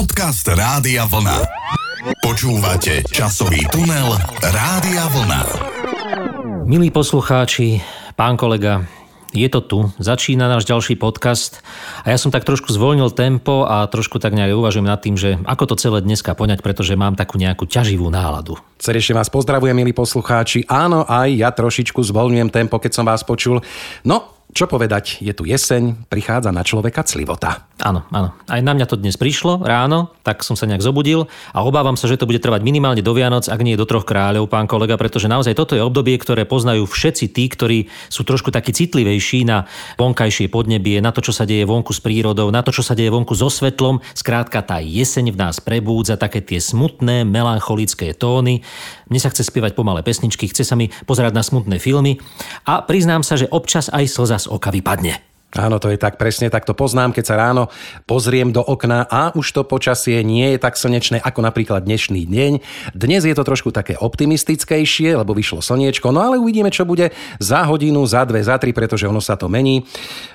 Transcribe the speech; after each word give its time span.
Podcast 0.00 0.48
Rádia 0.48 1.04
Vlna. 1.04 1.44
Počúvate 2.24 3.04
časový 3.12 3.68
tunel 3.68 4.16
Rádia 4.40 5.04
Vlna. 5.12 5.42
Milí 6.64 6.88
poslucháči, 6.88 7.84
pán 8.16 8.40
kolega, 8.40 8.88
je 9.36 9.44
to 9.52 9.60
tu, 9.60 9.78
začína 10.00 10.48
náš 10.48 10.64
ďalší 10.64 10.96
podcast 10.96 11.60
a 12.00 12.08
ja 12.08 12.16
som 12.16 12.32
tak 12.32 12.48
trošku 12.48 12.72
zvolnil 12.72 13.12
tempo 13.12 13.68
a 13.68 13.84
trošku 13.92 14.16
tak 14.16 14.32
nejak 14.32 14.56
uvažujem 14.56 14.88
nad 14.88 15.04
tým, 15.04 15.20
že 15.20 15.36
ako 15.44 15.68
to 15.68 15.74
celé 15.76 16.00
dneska 16.00 16.32
poňať, 16.32 16.64
pretože 16.64 16.96
mám 16.96 17.12
takú 17.12 17.36
nejakú 17.36 17.68
ťaživú 17.68 18.08
náladu. 18.08 18.56
Srdečne 18.80 19.20
vás 19.20 19.28
pozdravujem, 19.28 19.76
milí 19.76 19.92
poslucháči. 19.92 20.64
Áno, 20.64 21.04
aj 21.04 21.28
ja 21.28 21.52
trošičku 21.52 22.00
zvolňujem 22.00 22.48
tempo, 22.48 22.80
keď 22.80 22.96
som 22.96 23.04
vás 23.04 23.20
počul. 23.20 23.60
No, 24.08 24.39
čo 24.50 24.66
povedať, 24.66 25.22
je 25.22 25.30
tu 25.30 25.46
jeseň, 25.46 26.10
prichádza 26.10 26.50
na 26.50 26.66
človeka 26.66 27.06
clivota. 27.06 27.70
Áno, 27.80 28.04
áno. 28.10 28.34
Aj 28.50 28.60
na 28.60 28.74
mňa 28.76 28.86
to 28.90 28.98
dnes 28.98 29.16
prišlo 29.16 29.62
ráno, 29.62 30.12
tak 30.26 30.42
som 30.44 30.58
sa 30.58 30.68
nejak 30.68 30.84
zobudil 30.84 31.30
a 31.54 31.62
obávam 31.62 31.94
sa, 31.94 32.10
že 32.10 32.18
to 32.18 32.26
bude 32.26 32.42
trvať 32.42 32.60
minimálne 32.60 33.00
do 33.00 33.14
Vianoc, 33.14 33.46
ak 33.46 33.62
nie 33.62 33.78
do 33.78 33.86
troch 33.86 34.04
kráľov, 34.04 34.50
pán 34.50 34.66
kolega, 34.66 34.98
pretože 34.98 35.30
naozaj 35.30 35.54
toto 35.54 35.78
je 35.78 35.80
obdobie, 35.80 36.18
ktoré 36.18 36.44
poznajú 36.44 36.84
všetci 36.84 37.30
tí, 37.30 37.46
ktorí 37.46 37.78
sú 38.10 38.26
trošku 38.26 38.50
takí 38.50 38.74
citlivejší 38.74 39.46
na 39.46 39.70
vonkajšie 39.96 40.50
podnebie, 40.50 40.98
na 40.98 41.14
to, 41.14 41.22
čo 41.22 41.30
sa 41.30 41.46
deje 41.46 41.62
vonku 41.64 41.94
s 41.94 42.02
prírodou, 42.02 42.50
na 42.50 42.60
to, 42.66 42.74
čo 42.74 42.82
sa 42.82 42.98
deje 42.98 43.08
vonku 43.08 43.32
so 43.38 43.48
svetlom. 43.48 44.02
Skrátka, 44.12 44.66
tá 44.66 44.82
jeseň 44.82 45.32
v 45.32 45.40
nás 45.40 45.62
prebúdza 45.62 46.18
také 46.18 46.42
tie 46.42 46.58
smutné, 46.58 47.22
melancholické 47.22 48.12
tóny. 48.18 48.66
Mne 49.06 49.20
sa 49.22 49.30
chce 49.30 49.46
spievať 49.46 49.78
pomalé 49.78 50.02
pesničky, 50.02 50.50
chce 50.50 50.66
sa 50.66 50.74
mi 50.74 50.90
pozerať 51.06 51.32
na 51.32 51.46
smutné 51.46 51.78
filmy 51.78 52.18
a 52.66 52.82
priznám 52.82 53.22
sa, 53.22 53.38
že 53.38 53.48
občas 53.48 53.88
aj 53.88 54.04
slza 54.10 54.39
z 54.40 54.48
oka 54.48 54.72
vypadne. 54.72 55.30
Áno, 55.58 55.82
to 55.82 55.90
je 55.90 55.98
tak 55.98 56.14
presne, 56.14 56.46
tak 56.46 56.62
to 56.62 56.78
poznám, 56.78 57.10
keď 57.10 57.24
sa 57.26 57.34
ráno 57.34 57.74
pozriem 58.06 58.54
do 58.54 58.62
okna 58.62 59.02
a 59.10 59.34
už 59.34 59.50
to 59.50 59.66
počasie 59.66 60.22
nie 60.22 60.54
je 60.54 60.62
tak 60.62 60.78
slnečné 60.78 61.18
ako 61.18 61.42
napríklad 61.42 61.82
dnešný 61.82 62.22
deň. 62.22 62.52
Dnes 62.94 63.26
je 63.26 63.34
to 63.34 63.42
trošku 63.42 63.74
také 63.74 63.98
optimistickejšie, 63.98 65.18
lebo 65.18 65.34
vyšlo 65.34 65.58
slniečko, 65.58 66.14
no 66.14 66.22
ale 66.22 66.38
uvidíme, 66.38 66.70
čo 66.70 66.86
bude 66.86 67.10
za 67.42 67.66
hodinu, 67.66 68.06
za 68.06 68.22
dve, 68.30 68.46
za 68.46 68.62
tri, 68.62 68.70
pretože 68.70 69.10
ono 69.10 69.18
sa 69.18 69.34
to 69.34 69.50
mení. 69.50 69.82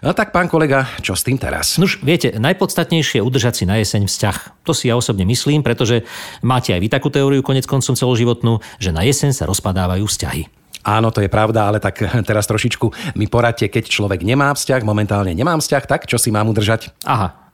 No 0.04 0.12
tak, 0.12 0.36
pán 0.36 0.52
kolega, 0.52 0.84
čo 1.00 1.16
s 1.16 1.24
tým 1.24 1.40
teraz? 1.40 1.80
Nuž, 1.80 2.04
viete, 2.04 2.36
najpodstatnejšie 2.36 3.24
je 3.24 3.24
udržať 3.24 3.54
si 3.56 3.64
na 3.64 3.80
jeseň 3.80 4.12
vzťah. 4.12 4.68
To 4.68 4.76
si 4.76 4.92
ja 4.92 5.00
osobne 5.00 5.24
myslím, 5.24 5.64
pretože 5.64 6.04
máte 6.44 6.76
aj 6.76 6.84
vy 6.84 6.92
takú 6.92 7.08
teóriu 7.08 7.40
konec 7.40 7.64
koncom 7.64 7.96
celoživotnú, 7.96 8.60
že 8.84 8.92
na 8.92 9.08
jeseň 9.08 9.32
sa 9.32 9.48
rozpadávajú 9.48 10.04
vzťahy. 10.04 10.65
Áno, 10.86 11.10
to 11.10 11.26
je 11.26 11.30
pravda, 11.34 11.66
ale 11.66 11.82
tak 11.82 11.98
teraz 12.30 12.46
trošičku 12.46 13.18
mi 13.18 13.26
poradte, 13.26 13.66
keď 13.66 13.90
človek 13.90 14.22
nemá 14.22 14.54
vzťah, 14.54 14.86
momentálne 14.86 15.34
nemám 15.34 15.58
vzťah, 15.60 15.84
tak 15.90 16.06
čo 16.06 16.22
si 16.22 16.30
mám 16.30 16.46
udržať? 16.46 16.94
Aha, 17.10 17.45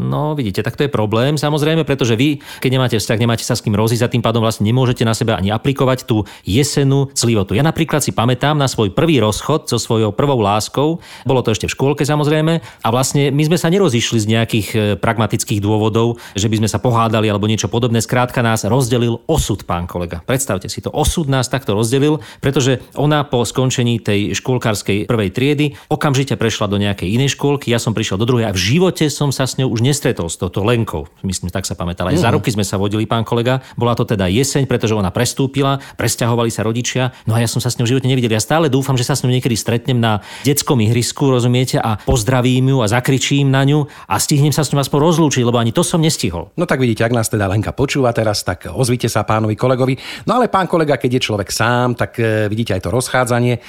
No 0.00 0.32
vidíte, 0.32 0.64
tak 0.64 0.80
to 0.80 0.88
je 0.88 0.90
problém 0.90 1.36
samozrejme, 1.36 1.84
pretože 1.84 2.16
vy, 2.16 2.40
keď 2.64 2.70
nemáte 2.72 2.96
vzťah, 2.96 3.20
nemáte 3.20 3.44
sa 3.44 3.52
s 3.52 3.60
kým 3.60 3.76
rozísť 3.76 4.08
a 4.08 4.12
tým 4.12 4.24
pádom 4.24 4.40
vlastne 4.40 4.64
nemôžete 4.64 5.04
na 5.04 5.12
seba 5.12 5.36
ani 5.36 5.52
aplikovať 5.52 6.08
tú 6.08 6.24
jesenú 6.48 7.12
clivotu. 7.12 7.52
Ja 7.52 7.60
napríklad 7.60 8.00
si 8.00 8.16
pamätám 8.16 8.56
na 8.56 8.64
svoj 8.64 8.96
prvý 8.96 9.20
rozchod 9.20 9.68
so 9.68 9.76
svojou 9.76 10.16
prvou 10.16 10.40
láskou, 10.40 11.04
bolo 11.28 11.44
to 11.44 11.52
ešte 11.52 11.68
v 11.68 11.74
škôlke 11.76 12.02
samozrejme, 12.08 12.64
a 12.64 12.88
vlastne 12.88 13.28
my 13.28 13.42
sme 13.44 13.60
sa 13.60 13.68
nerozišli 13.68 14.18
z 14.24 14.26
nejakých 14.26 14.68
e, 14.72 14.78
pragmatických 14.96 15.60
dôvodov, 15.60 16.16
že 16.32 16.48
by 16.48 16.64
sme 16.64 16.68
sa 16.72 16.80
pohádali 16.80 17.28
alebo 17.28 17.44
niečo 17.44 17.68
podobné. 17.68 18.00
Skrátka 18.00 18.40
nás 18.40 18.64
rozdelil 18.64 19.20
osud, 19.28 19.68
pán 19.68 19.84
kolega. 19.84 20.24
Predstavte 20.24 20.72
si 20.72 20.80
to, 20.80 20.88
osud 20.88 21.28
nás 21.28 21.52
takto 21.52 21.76
rozdelil, 21.76 22.24
pretože 22.40 22.80
ona 22.96 23.20
po 23.28 23.44
skončení 23.44 24.00
tej 24.00 24.32
škôlkarskej 24.32 25.04
prvej 25.04 25.30
triedy 25.30 25.66
okamžite 25.92 26.40
prešla 26.40 26.72
do 26.72 26.80
nejakej 26.80 27.12
inej 27.12 27.36
škôlky, 27.36 27.68
ja 27.68 27.82
som 27.82 27.92
prišiel 27.92 28.16
do 28.16 28.24
druhej 28.24 28.48
a 28.48 28.56
v 28.56 28.60
živote 28.60 29.10
som 29.12 29.28
sa 29.34 29.44
s 29.44 29.60
ňou 29.60 29.68
už 29.74 29.89
nestretol 29.90 30.30
s 30.30 30.38
touto 30.38 30.62
Lenkou. 30.62 31.10
Myslím, 31.26 31.50
tak 31.50 31.66
sa 31.66 31.74
pamätal. 31.74 32.06
Aj 32.06 32.14
mm. 32.14 32.22
za 32.22 32.30
ruky 32.30 32.54
sme 32.54 32.62
sa 32.62 32.78
vodili, 32.78 33.10
pán 33.10 33.26
kolega. 33.26 33.58
Bola 33.74 33.98
to 33.98 34.06
teda 34.06 34.30
jeseň, 34.30 34.70
pretože 34.70 34.94
ona 34.94 35.10
prestúpila, 35.10 35.82
presťahovali 35.98 36.50
sa 36.54 36.62
rodičia. 36.62 37.10
No 37.26 37.34
a 37.34 37.42
ja 37.42 37.50
som 37.50 37.58
sa 37.58 37.68
s 37.68 37.76
ňou 37.76 37.90
v 37.90 37.98
živote 37.98 38.06
nevidel. 38.06 38.30
Ja 38.30 38.38
stále 38.38 38.70
dúfam, 38.70 38.94
že 38.94 39.02
sa 39.02 39.18
s 39.18 39.26
ňou 39.26 39.34
niekedy 39.34 39.58
stretnem 39.58 39.98
na 39.98 40.22
detskom 40.46 40.78
ihrisku, 40.78 41.26
rozumiete, 41.26 41.82
a 41.82 41.98
pozdravím 41.98 42.76
ju 42.76 42.78
a 42.84 42.86
zakričím 42.86 43.50
na 43.50 43.66
ňu 43.66 43.90
a 44.06 44.14
stihnem 44.22 44.54
sa 44.54 44.62
s 44.62 44.70
ňou 44.70 44.84
aspoň 44.84 45.00
rozlúčiť, 45.00 45.42
lebo 45.42 45.58
ani 45.58 45.74
to 45.74 45.82
som 45.82 45.98
nestihol. 45.98 46.54
No 46.54 46.68
tak 46.68 46.78
vidíte, 46.78 47.02
ak 47.02 47.16
nás 47.16 47.26
teda 47.26 47.50
Lenka 47.50 47.74
počúva 47.74 48.14
teraz, 48.14 48.46
tak 48.46 48.70
ozvite 48.70 49.10
sa 49.10 49.26
pánovi 49.26 49.58
kolegovi. 49.58 49.98
No 50.28 50.38
ale 50.38 50.46
pán 50.46 50.70
kolega, 50.70 51.00
keď 51.00 51.18
je 51.18 51.26
človek 51.26 51.48
sám, 51.50 51.98
tak 51.98 52.20
e, 52.20 52.46
vidíte 52.46 52.76
aj 52.76 52.82
to 52.86 52.90
rozchádzanie 52.92 53.54
e, 53.56 53.60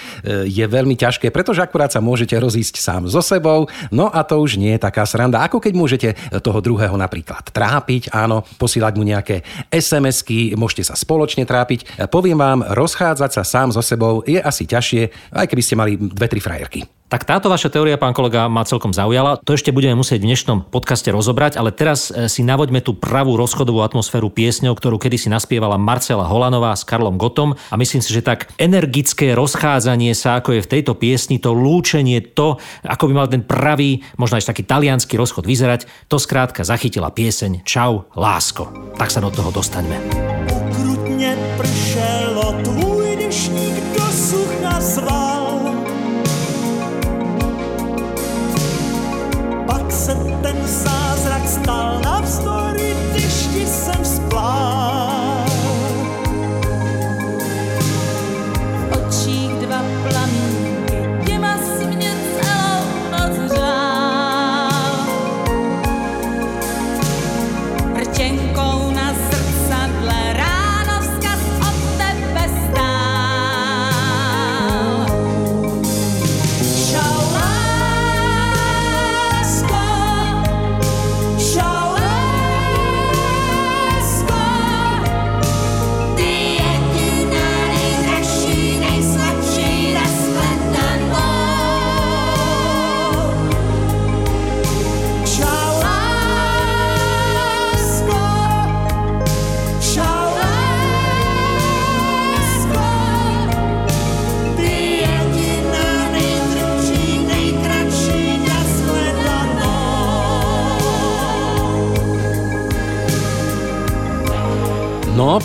je 0.46 0.66
veľmi 0.68 0.94
ťažké, 1.00 1.32
pretože 1.32 1.64
akurát 1.64 1.90
sa 1.90 2.04
môžete 2.04 2.36
rozísť 2.38 2.78
sám 2.78 3.08
so 3.08 3.24
sebou, 3.24 3.72
no 3.90 4.12
a 4.12 4.22
to 4.28 4.38
už 4.38 4.60
nie 4.60 4.76
je 4.76 4.84
taká 4.84 5.08
sranda, 5.08 5.42
ako 5.48 5.64
keď 5.64 5.74
môžete 5.74 6.01
toho 6.42 6.60
druhého 6.60 6.96
napríklad 6.96 7.50
trápiť, 7.50 8.14
áno, 8.14 8.46
posílať 8.58 8.94
mu 8.98 9.04
nejaké 9.04 9.44
SMS-ky, 9.70 10.54
môžete 10.56 10.92
sa 10.92 10.96
spoločne 10.96 11.44
trápiť. 11.44 12.08
Poviem 12.10 12.40
vám, 12.40 12.66
rozchádzať 12.66 13.32
sa 13.32 13.44
sám 13.44 13.70
so 13.74 13.84
sebou 13.84 14.22
je 14.24 14.40
asi 14.40 14.68
ťažšie, 14.68 15.34
aj 15.36 15.48
keby 15.50 15.62
ste 15.64 15.76
mali 15.80 15.98
dve, 15.98 16.28
tri 16.30 16.40
frajerky. 16.40 17.01
Tak 17.12 17.28
táto 17.28 17.52
vaša 17.52 17.68
teória, 17.68 18.00
pán 18.00 18.16
kolega, 18.16 18.48
ma 18.48 18.64
celkom 18.64 18.96
zaujala. 18.96 19.36
To 19.44 19.52
ešte 19.52 19.76
budeme 19.76 20.00
musieť 20.00 20.24
v 20.24 20.32
dnešnom 20.32 20.72
podcaste 20.72 21.12
rozobrať, 21.12 21.60
ale 21.60 21.76
teraz 21.76 22.08
e, 22.08 22.32
si 22.32 22.40
navoďme 22.40 22.80
tú 22.80 22.96
pravú 22.96 23.36
rozchodovú 23.36 23.84
atmosféru 23.84 24.32
piesňou, 24.32 24.72
ktorú 24.72 24.96
kedysi 24.96 25.28
naspievala 25.28 25.76
Marcela 25.76 26.24
Holanová 26.24 26.72
s 26.72 26.88
Karlom 26.88 27.20
Gotom 27.20 27.60
a 27.68 27.76
myslím 27.76 28.00
si, 28.00 28.16
že 28.16 28.24
tak 28.24 28.48
energické 28.56 29.36
rozchádzanie 29.36 30.16
sa, 30.16 30.40
ako 30.40 30.56
je 30.56 30.64
v 30.64 30.72
tejto 30.72 30.96
piesni, 30.96 31.36
to 31.36 31.52
lúčenie, 31.52 32.24
to, 32.24 32.56
ako 32.88 33.12
by 33.12 33.14
mal 33.20 33.28
ten 33.28 33.44
pravý, 33.44 34.08
možno 34.16 34.40
aj 34.40 34.48
taký 34.48 34.64
talianský 34.64 35.20
rozchod 35.20 35.44
vyzerať, 35.44 36.08
to 36.08 36.16
skrátka 36.16 36.64
zachytila 36.64 37.12
pieseň 37.12 37.68
Čau, 37.68 38.08
lásko. 38.16 38.96
Tak 38.96 39.12
sa 39.12 39.20
do 39.20 39.28
toho 39.28 39.52
dostaňme. 39.52 40.00
Ukrutne 40.48 41.36
pršelo, 41.60 41.91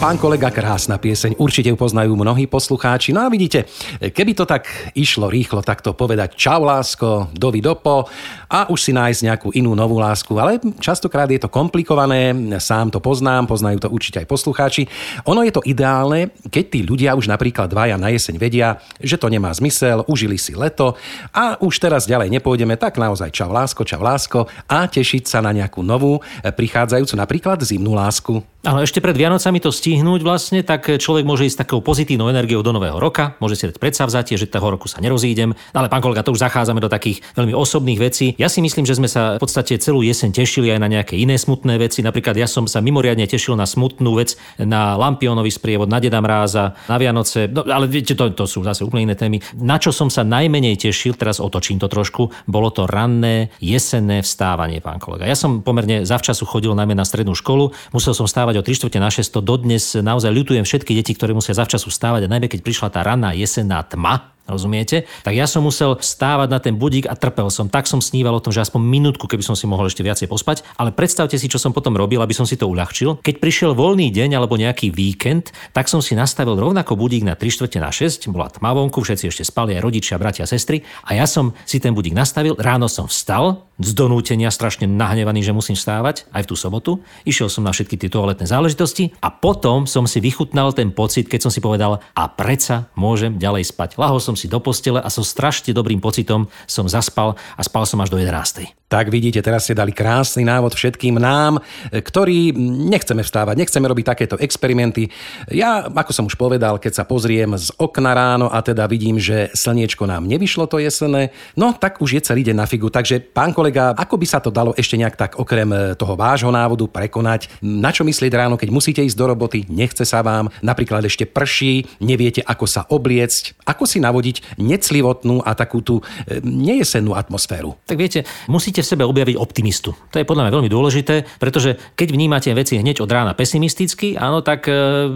pán 0.06 0.22
kolega, 0.22 0.54
krásna 0.54 1.02
pieseň, 1.02 1.34
určite 1.34 1.66
ju 1.66 1.74
poznajú 1.74 2.14
mnohí 2.14 2.46
poslucháči. 2.46 3.10
No 3.10 3.26
a 3.26 3.32
vidíte, 3.32 3.66
keby 3.98 4.38
to 4.38 4.46
tak 4.46 4.70
išlo 4.94 5.26
rýchlo, 5.26 5.66
tak 5.66 5.82
to 5.82 5.98
povedať 5.98 6.38
čau 6.38 6.62
lásko, 6.62 7.34
dovi 7.34 7.58
dopo 7.58 8.06
a 8.46 8.70
už 8.70 8.78
si 8.86 8.94
nájsť 8.94 9.20
nejakú 9.26 9.48
inú 9.58 9.74
novú 9.74 9.98
lásku, 9.98 10.30
ale 10.38 10.62
častokrát 10.78 11.26
je 11.26 11.42
to 11.42 11.50
komplikované, 11.50 12.30
sám 12.62 12.94
to 12.94 13.02
poznám, 13.02 13.50
poznajú 13.50 13.82
to 13.82 13.90
určite 13.90 14.22
aj 14.22 14.30
poslucháči. 14.30 14.86
Ono 15.26 15.42
je 15.42 15.50
to 15.50 15.66
ideálne, 15.66 16.30
keď 16.54 16.64
tí 16.70 16.80
ľudia 16.86 17.18
už 17.18 17.26
napríklad 17.26 17.66
dvaja 17.66 17.98
na 17.98 18.06
jeseň 18.14 18.38
vedia, 18.38 18.78
že 19.02 19.18
to 19.18 19.26
nemá 19.26 19.50
zmysel, 19.58 20.06
užili 20.06 20.38
si 20.38 20.54
leto 20.54 20.94
a 21.34 21.58
už 21.58 21.82
teraz 21.82 22.06
ďalej 22.06 22.30
nepôjdeme, 22.30 22.78
tak 22.78 23.02
naozaj 23.02 23.34
čau 23.34 23.50
lásko, 23.50 23.82
čau 23.82 24.06
lásko 24.06 24.46
a 24.70 24.86
tešiť 24.86 25.26
sa 25.26 25.42
na 25.42 25.50
nejakú 25.50 25.82
novú, 25.82 26.22
prichádzajúcu 26.46 27.14
napríklad 27.18 27.58
zimnú 27.66 27.98
lásku. 27.98 28.38
Áno, 28.66 28.82
ešte 28.82 28.98
pred 28.98 29.14
Vianocami 29.14 29.62
to 29.62 29.70
stihnúť 29.70 30.26
vlastne, 30.26 30.58
tak 30.66 30.90
človek 30.98 31.22
môže 31.22 31.46
ísť 31.46 31.62
takou 31.62 31.78
pozitívnou 31.78 32.26
energiou 32.26 32.66
do 32.66 32.74
nového 32.74 32.98
roka, 32.98 33.38
môže 33.38 33.54
si 33.54 33.70
dať 33.70 33.78
predsavzatie, 33.78 34.34
že 34.34 34.50
toho 34.50 34.74
roku 34.74 34.90
sa 34.90 34.98
nerozídem. 34.98 35.54
Ale 35.70 35.86
pán 35.86 36.02
kolega, 36.02 36.26
to 36.26 36.34
už 36.34 36.42
zachádzame 36.42 36.82
do 36.82 36.90
takých 36.90 37.22
veľmi 37.38 37.54
osobných 37.54 38.02
vecí. 38.02 38.34
Ja 38.34 38.50
si 38.50 38.58
myslím, 38.58 38.82
že 38.82 38.98
sme 38.98 39.06
sa 39.06 39.38
v 39.38 39.46
podstate 39.46 39.78
celú 39.78 40.02
jeseň 40.02 40.34
tešili 40.34 40.74
aj 40.74 40.82
na 40.82 40.90
nejaké 40.90 41.14
iné 41.14 41.38
smutné 41.38 41.78
veci. 41.78 42.02
Napríklad 42.02 42.34
ja 42.34 42.50
som 42.50 42.66
sa 42.66 42.82
mimoriadne 42.82 43.22
tešil 43.30 43.54
na 43.54 43.70
smutnú 43.70 44.18
vec, 44.18 44.34
na 44.58 44.98
Lampionový 44.98 45.54
sprievod, 45.54 45.86
na 45.86 46.02
Deda 46.02 46.18
Mráza, 46.18 46.74
na 46.90 46.98
Vianoce. 46.98 47.46
No, 47.46 47.62
ale 47.70 47.86
viete, 47.86 48.18
to, 48.18 48.34
to 48.34 48.50
sú 48.50 48.66
zase 48.66 48.82
úplne 48.82 49.06
iné 49.06 49.14
témy. 49.14 49.38
Na 49.62 49.78
čo 49.78 49.94
som 49.94 50.10
sa 50.10 50.26
najmenej 50.26 50.74
tešil, 50.74 51.14
teraz 51.14 51.38
otočím 51.38 51.78
to 51.78 51.86
trošku, 51.86 52.34
bolo 52.50 52.74
to 52.74 52.90
ranné 52.90 53.54
jesenné 53.62 54.26
vstávanie, 54.26 54.82
pán 54.82 54.98
kolega. 54.98 55.30
Ja 55.30 55.38
som 55.38 55.62
pomerne 55.62 56.02
zavčasu 56.02 56.42
chodil 56.42 56.74
najmä 56.74 56.98
na 56.98 57.06
strednú 57.06 57.38
školu, 57.38 57.70
musel 57.94 58.10
som 58.10 58.26
stávať 58.26 58.55
o 58.58 58.64
3 58.64 58.76
čtvrte 58.76 58.98
na 59.00 59.08
6. 59.08 59.40
Dodnes 59.40 59.96
naozaj 59.96 60.30
ľutujem 60.32 60.64
všetky 60.68 60.92
deti, 60.92 61.16
ktoré 61.16 61.32
musia 61.32 61.56
zavčasu 61.56 61.88
stávať 61.88 62.26
a 62.26 62.32
najmä 62.32 62.52
keď 62.52 62.60
prišla 62.60 62.88
tá 62.92 63.00
ranná 63.00 63.32
jesenná 63.32 63.80
tma, 63.86 64.35
Rozumiete? 64.46 65.10
Tak 65.26 65.34
ja 65.34 65.50
som 65.50 65.66
musel 65.66 65.98
stávať 65.98 66.48
na 66.48 66.58
ten 66.62 66.78
budík 66.78 67.10
a 67.10 67.18
trpel 67.18 67.50
som. 67.50 67.66
Tak 67.66 67.90
som 67.90 67.98
sníval 67.98 68.38
o 68.38 68.42
tom, 68.42 68.54
že 68.54 68.62
aspoň 68.62 68.78
minútku, 68.78 69.26
keby 69.26 69.42
som 69.42 69.58
si 69.58 69.66
mohol 69.66 69.90
ešte 69.90 70.06
viacej 70.06 70.30
pospať. 70.30 70.62
Ale 70.78 70.94
predstavte 70.94 71.34
si, 71.34 71.50
čo 71.50 71.58
som 71.58 71.74
potom 71.74 71.98
robil, 71.98 72.22
aby 72.22 72.30
som 72.30 72.46
si 72.46 72.54
to 72.54 72.70
uľahčil. 72.70 73.18
Keď 73.26 73.42
prišiel 73.42 73.74
voľný 73.74 74.14
deň 74.14 74.38
alebo 74.38 74.54
nejaký 74.54 74.94
víkend, 74.94 75.50
tak 75.74 75.90
som 75.90 75.98
si 75.98 76.14
nastavil 76.14 76.54
rovnako 76.54 76.94
budík 76.94 77.26
na 77.26 77.34
3 77.34 77.42
čtvrte 77.50 77.78
na 77.82 77.90
6. 77.90 78.30
Bola 78.30 78.46
tma 78.46 78.70
vonku, 78.70 79.02
všetci 79.02 79.28
ešte 79.28 79.42
spali, 79.42 79.74
aj 79.74 79.82
rodičia, 79.82 80.14
bratia, 80.16 80.46
sestry. 80.46 80.86
A 81.04 81.18
ja 81.18 81.26
som 81.26 81.50
si 81.66 81.82
ten 81.82 81.90
budík 81.90 82.14
nastavil. 82.14 82.54
Ráno 82.54 82.86
som 82.86 83.10
vstal, 83.10 83.66
z 83.76 83.92
donútenia 83.92 84.48
strašne 84.48 84.88
nahnevaný, 84.88 85.44
že 85.44 85.52
musím 85.52 85.76
stávať 85.76 86.24
aj 86.32 86.44
v 86.44 86.48
tú 86.48 86.56
sobotu. 86.56 87.04
Išiel 87.28 87.52
som 87.52 87.64
na 87.64 87.76
všetky 87.76 88.00
tie 88.00 88.08
toaletné 88.08 88.48
záležitosti 88.48 89.12
a 89.20 89.28
potom 89.28 89.84
som 89.84 90.08
si 90.08 90.20
vychutnal 90.24 90.72
ten 90.72 90.92
pocit, 90.92 91.28
keď 91.28 91.48
som 91.48 91.52
si 91.52 91.60
povedal 91.60 92.00
a 92.16 92.24
predsa 92.32 92.88
môžem 92.96 93.36
ďalej 93.36 93.68
spať. 93.68 94.00
Lahol 94.00 94.20
som 94.20 94.32
si 94.36 94.46
do 94.46 94.60
postele 94.60 95.00
a 95.00 95.08
so 95.08 95.24
strašne 95.24 95.72
dobrým 95.72 95.98
pocitom 95.98 96.46
som 96.68 96.84
zaspal 96.84 97.34
a 97.56 97.62
spal 97.64 97.88
som 97.88 97.98
až 98.04 98.12
do 98.12 98.20
11. 98.20 98.75
Tak 98.86 99.10
vidíte, 99.10 99.42
teraz 99.42 99.66
ste 99.66 99.74
dali 99.74 99.90
krásny 99.90 100.46
návod 100.46 100.78
všetkým 100.78 101.18
nám, 101.18 101.58
ktorí 101.90 102.54
nechceme 102.86 103.26
vstávať, 103.26 103.58
nechceme 103.58 103.82
robiť 103.82 104.06
takéto 104.06 104.38
experimenty. 104.38 105.10
Ja, 105.50 105.90
ako 105.90 106.14
som 106.14 106.30
už 106.30 106.38
povedal, 106.38 106.78
keď 106.78 107.02
sa 107.02 107.04
pozriem 107.04 107.50
z 107.58 107.74
okna 107.82 108.14
ráno 108.14 108.46
a 108.46 108.62
teda 108.62 108.86
vidím, 108.86 109.18
že 109.18 109.50
slniečko 109.58 110.06
nám 110.06 110.30
nevyšlo 110.30 110.70
to 110.70 110.78
jesené, 110.78 111.34
no 111.58 111.74
tak 111.74 111.98
už 111.98 112.14
je 112.14 112.30
celý 112.30 112.46
deň 112.46 112.56
na 112.62 112.70
figu. 112.70 112.86
Takže, 112.86 113.18
pán 113.26 113.50
kolega, 113.50 113.90
ako 113.90 114.22
by 114.22 114.26
sa 114.30 114.38
to 114.38 114.54
dalo 114.54 114.70
ešte 114.78 114.94
nejak 114.94 115.18
tak 115.18 115.32
okrem 115.34 115.98
toho 115.98 116.14
vášho 116.14 116.54
návodu 116.54 116.86
prekonať? 116.86 117.50
Na 117.66 117.90
čo 117.90 118.06
myslieť 118.06 118.38
ráno, 118.38 118.54
keď 118.54 118.70
musíte 118.70 119.02
ísť 119.02 119.18
do 119.18 119.26
roboty, 119.34 119.66
nechce 119.66 120.06
sa 120.06 120.22
vám, 120.22 120.46
napríklad 120.62 121.02
ešte 121.02 121.26
prší, 121.26 121.90
neviete, 121.98 122.38
ako 122.46 122.70
sa 122.70 122.86
obliecť, 122.86 123.66
ako 123.66 123.82
si 123.82 123.98
navodiť 123.98 124.62
neclivotnú 124.62 125.42
a 125.42 125.58
takú 125.58 125.82
tú 125.82 125.98
e, 126.22 126.38
nejesennú 126.38 127.18
atmosféru? 127.18 127.74
Tak 127.82 127.98
viete, 127.98 128.22
musíte 128.46 128.75
musíte 128.76 128.92
v 128.92 128.92
sebe 128.92 129.08
objaviť 129.08 129.36
optimistu. 129.40 129.96
To 130.12 130.20
je 130.20 130.28
podľa 130.28 130.44
mňa 130.44 130.52
veľmi 130.52 130.68
dôležité, 130.68 131.24
pretože 131.40 131.80
keď 131.96 132.12
vnímate 132.12 132.52
veci 132.52 132.76
hneď 132.76 133.00
od 133.00 133.08
rána 133.08 133.32
pesimisticky, 133.32 134.20
áno, 134.20 134.44
tak 134.44 134.68
e, 134.68 134.72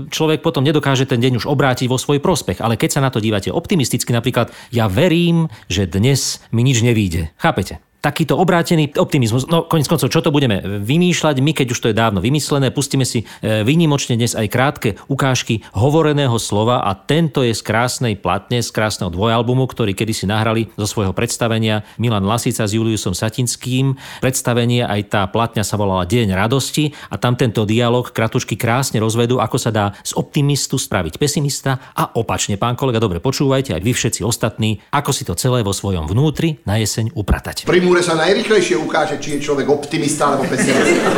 človek 0.09 0.41
potom 0.41 0.65
nedokáže 0.65 1.05
ten 1.05 1.21
deň 1.21 1.45
už 1.45 1.45
obrátiť 1.45 1.85
vo 1.85 2.01
svoj 2.01 2.25
prospech. 2.25 2.65
Ale 2.65 2.81
keď 2.81 2.97
sa 2.97 3.05
na 3.05 3.13
to 3.13 3.21
dívate 3.21 3.53
optimisticky, 3.53 4.17
napríklad 4.17 4.49
ja 4.73 4.89
verím, 4.89 5.53
že 5.69 5.85
dnes 5.85 6.41
mi 6.57 6.65
nič 6.65 6.81
nevíde. 6.81 7.37
Chápete? 7.37 7.85
Takýto 8.01 8.35
obrátený 8.37 8.97
optimizmus. 8.97 9.47
No 9.47 9.69
konec 9.69 9.87
koncov, 9.87 10.09
čo 10.09 10.25
to 10.25 10.33
budeme 10.33 10.61
vymýšľať 10.65 11.37
my, 11.45 11.53
keď 11.53 11.67
už 11.77 11.79
to 11.79 11.89
je 11.93 11.97
dávno 11.97 12.25
vymyslené, 12.25 12.73
pustíme 12.73 13.05
si 13.05 13.25
e, 13.45 13.63
výnimočne 13.63 14.17
dnes 14.17 14.33
aj 14.33 14.49
krátke 14.49 14.89
ukážky 15.07 15.61
hovoreného 15.77 16.35
slova 16.41 16.81
a 16.85 16.97
tento 16.97 17.45
je 17.45 17.53
z 17.53 17.63
krásnej 17.63 18.17
platne, 18.17 18.65
z 18.65 18.73
krásneho 18.73 19.13
dvojalbumu, 19.13 19.69
ktorý 19.69 19.93
kedysi 19.93 20.25
nahrali 20.25 20.73
zo 20.81 20.89
svojho 20.89 21.13
predstavenia 21.13 21.85
Milan 22.01 22.25
Lasica 22.25 22.65
s 22.65 22.73
Juliusom 22.73 23.13
Satinským. 23.13 23.95
Predstavenie 24.25 24.89
aj 24.89 25.01
tá 25.13 25.23
platňa 25.29 25.63
sa 25.63 25.77
volala 25.77 26.09
Deň 26.09 26.33
radosti 26.33 26.97
a 27.13 27.21
tam 27.21 27.37
tento 27.37 27.69
dialog 27.69 28.09
kratučky 28.09 28.57
krásne 28.57 28.99
rozvedú, 28.99 29.39
ako 29.39 29.57
sa 29.61 29.69
dá 29.69 29.93
z 30.01 30.17
optimistu 30.17 30.81
spraviť 30.81 31.21
pesimista 31.21 31.93
a 31.93 32.17
opačne, 32.17 32.57
pán 32.57 32.75
kolega, 32.81 32.97
dobre 32.97 33.21
počúvajte, 33.21 33.77
aj 33.77 33.83
vy 33.85 33.93
všetci 33.93 34.21
ostatní, 34.25 34.81
ako 34.89 35.11
si 35.13 35.29
to 35.29 35.37
celé 35.37 35.61
vo 35.61 35.77
svojom 35.77 36.09
vnútri 36.09 36.65
na 36.65 36.81
jeseň 36.81 37.13
upratať. 37.13 37.69
Primu 37.69 37.90
múre 37.91 38.07
sa 38.07 38.15
najrychlejšie 38.15 38.79
ukáže, 38.79 39.19
či 39.19 39.35
je 39.35 39.51
človek 39.51 39.67
optimista 39.67 40.31
alebo 40.31 40.47
pesimista. 40.47 41.11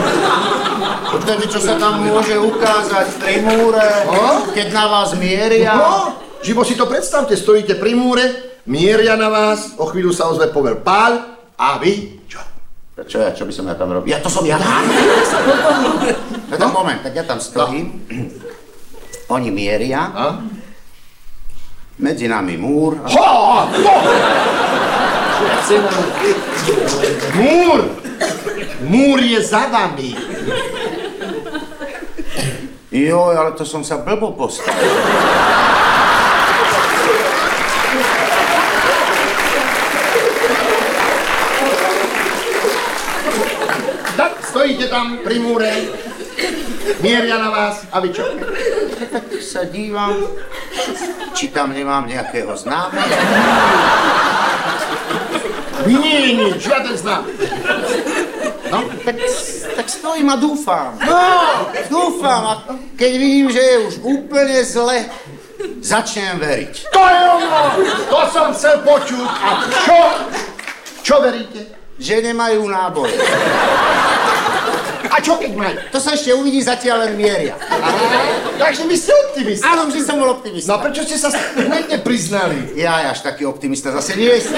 Vtedy, 1.21 1.45
čo 1.53 1.61
sa 1.61 1.77
tam 1.77 2.01
môže 2.01 2.33
ukázať 2.33 3.21
pri 3.21 3.45
múre, 3.45 3.85
no? 4.09 4.49
keď 4.57 4.73
na 4.73 4.89
vás 4.89 5.13
mieria. 5.13 5.77
No, 5.77 6.17
živo 6.41 6.65
si 6.65 6.73
to 6.73 6.89
predstavte, 6.89 7.37
stojíte 7.37 7.77
pri 7.77 7.93
múre, 7.93 8.57
mieria 8.65 9.21
na 9.21 9.29
vás, 9.29 9.77
o 9.77 9.85
chvíľu 9.85 10.17
sa 10.17 10.33
ozve 10.33 10.49
pover 10.49 10.81
pál 10.81 11.37
a 11.61 11.77
vy 11.77 12.25
čo? 12.25 12.41
Čo 13.05 13.21
ja, 13.21 13.37
čo 13.37 13.45
by 13.45 13.53
som 13.53 13.69
ja 13.69 13.77
tam 13.77 13.93
robil? 13.93 14.09
Ja 14.09 14.25
to 14.25 14.33
som 14.33 14.49
ja. 14.49 14.57
No, 14.57 16.57
no, 16.57 16.67
moment, 16.73 17.05
tak 17.05 17.13
ja 17.13 17.29
tam 17.29 17.37
stojím. 17.37 18.01
No. 18.09 19.37
Oni 19.37 19.53
mieria. 19.53 20.09
A? 20.13 20.25
Medzi 22.01 22.33
nami 22.33 22.57
múr. 22.57 22.97
Ho, 23.05 23.29
ho! 23.61 23.93
Múr! 27.35 27.81
Múr 28.83 29.19
je 29.23 29.41
za 29.43 29.67
vami. 29.67 30.15
Jo, 32.93 33.33
ale 33.33 33.57
to 33.57 33.65
som 33.65 33.81
sa 33.81 33.97
blbo 33.99 34.37
postavil. 34.37 34.93
Tak 44.13 44.33
stojíte 44.45 44.93
tam 44.93 45.25
pri 45.25 45.41
múre, 45.41 45.73
mieria 47.01 47.41
na 47.41 47.49
vás 47.49 47.89
a 47.89 47.97
vy 48.05 48.13
čo? 48.13 48.29
Tak 49.09 49.25
sa 49.41 49.65
dívam, 49.65 50.29
či 51.33 51.49
tam 51.49 51.73
nemám 51.73 52.05
nejakého 52.05 52.53
známeho. 52.53 53.09
Nie, 55.87 56.35
nie, 56.35 56.49
žiaden 56.59 56.97
znám. 56.97 57.23
No, 58.73 58.79
tak, 59.05 59.17
tak 59.77 59.87
stojím 59.89 60.29
a 60.33 60.37
dúfam. 60.37 60.97
No, 61.05 61.21
dúfam 61.93 62.43
a 62.47 62.55
keď 62.97 63.13
vidím, 63.21 63.47
že 63.53 63.61
je 63.61 63.77
už 63.85 63.95
úplne 64.01 64.65
zle, 64.65 65.13
začnem 65.85 66.41
veriť. 66.41 66.75
To 66.89 67.03
je 67.05 67.21
ono! 67.37 67.63
To 68.09 68.19
som 68.33 68.47
chcel 68.57 68.81
počuť. 68.81 69.29
A 69.29 69.49
čo? 69.69 70.01
Čo 71.05 71.15
veríte? 71.21 71.69
Že 72.01 72.33
nemajú 72.33 72.65
náboje. 72.65 73.19
A 75.13 75.21
čo 75.21 75.37
keď 75.37 75.53
majú? 75.53 75.77
To 75.93 75.99
sa 76.01 76.17
ešte 76.17 76.33
uvidí, 76.33 76.65
zatiaľ 76.65 77.05
len 77.11 77.21
mieria. 77.21 77.61
Aha, 77.69 78.42
takže 78.59 78.83
vy 78.89 78.97
ste 78.97 79.13
optimista. 79.29 79.65
Áno, 79.73 79.89
že 79.89 80.01
som 80.05 80.17
bol 80.21 80.31
optimista. 80.33 80.69
No 80.73 80.75
a 80.79 80.83
prečo 80.85 81.03
ste 81.07 81.17
sa 81.17 81.29
hneď 81.33 82.01
nepriznali? 82.01 82.77
Ja 82.77 83.13
až 83.13 83.25
taký 83.25 83.49
optimista 83.49 83.93
zase 83.93 84.17
nie 84.17 84.33
som. 84.41 84.57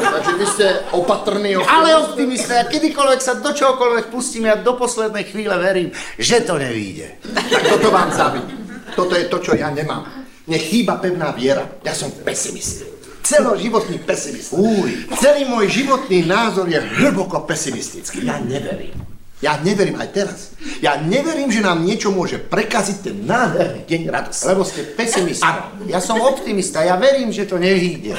Takže 0.00 0.32
vy 0.36 0.46
ste 0.46 0.66
opatrný 0.92 1.60
optimista. 1.60 1.76
Ale 1.76 1.88
optimista, 1.98 2.52
ja 2.60 2.64
kedykoľvek 2.68 3.20
sa 3.20 3.38
do 3.38 3.50
čohokoľvek 3.52 4.06
pustím, 4.12 4.48
ja 4.48 4.56
do 4.60 4.74
poslednej 4.78 5.24
chvíle 5.28 5.54
verím, 5.58 5.90
že 6.20 6.44
to 6.44 6.56
nevíde. 6.56 7.20
Tak 7.34 7.62
toto 7.78 7.88
vám 7.92 8.10
závidím. 8.12 8.60
Toto 8.94 9.12
je 9.18 9.26
to, 9.26 9.38
čo 9.42 9.52
ja 9.58 9.68
nemám. 9.74 10.06
Mne 10.44 10.58
chýba 10.60 11.00
pevná 11.00 11.32
viera. 11.32 11.64
Ja 11.82 11.96
som 11.96 12.12
pesimist 12.22 12.94
celoživotný 13.24 13.98
pesimist. 14.04 14.52
Új. 14.52 15.08
Celý 15.16 15.48
môj 15.48 15.72
životný 15.72 16.28
názor 16.28 16.68
je 16.68 16.76
hlboko 16.76 17.48
pesimistický. 17.48 18.28
Ja 18.28 18.36
neverím. 18.36 19.03
Ja 19.44 19.60
neverím 19.60 20.00
aj 20.00 20.08
teraz. 20.08 20.38
Ja 20.80 20.96
neverím, 20.96 21.52
že 21.52 21.60
nám 21.60 21.84
niečo 21.84 22.08
môže 22.08 22.40
prekaziť 22.40 22.96
ten 23.04 23.16
nádherný 23.28 23.84
deň 23.84 24.02
radosti. 24.08 24.48
Lebo 24.48 24.64
ste 24.64 24.88
pesimista. 24.96 25.68
Ano. 25.68 25.84
Ja 25.84 26.00
som 26.00 26.16
optimista, 26.16 26.80
ja 26.80 26.96
verím, 26.96 27.28
že 27.28 27.44
to 27.44 27.60
nevíde. 27.60 28.16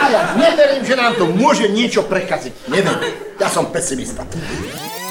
A 0.00 0.04
ja 0.08 0.32
neverím, 0.32 0.88
že 0.88 0.96
nám 0.96 1.12
to 1.20 1.28
môže 1.28 1.68
niečo 1.68 2.08
prekaziť. 2.08 2.72
Neverím. 2.72 3.36
Ja 3.36 3.52
som 3.52 3.68
pesimista. 3.68 4.24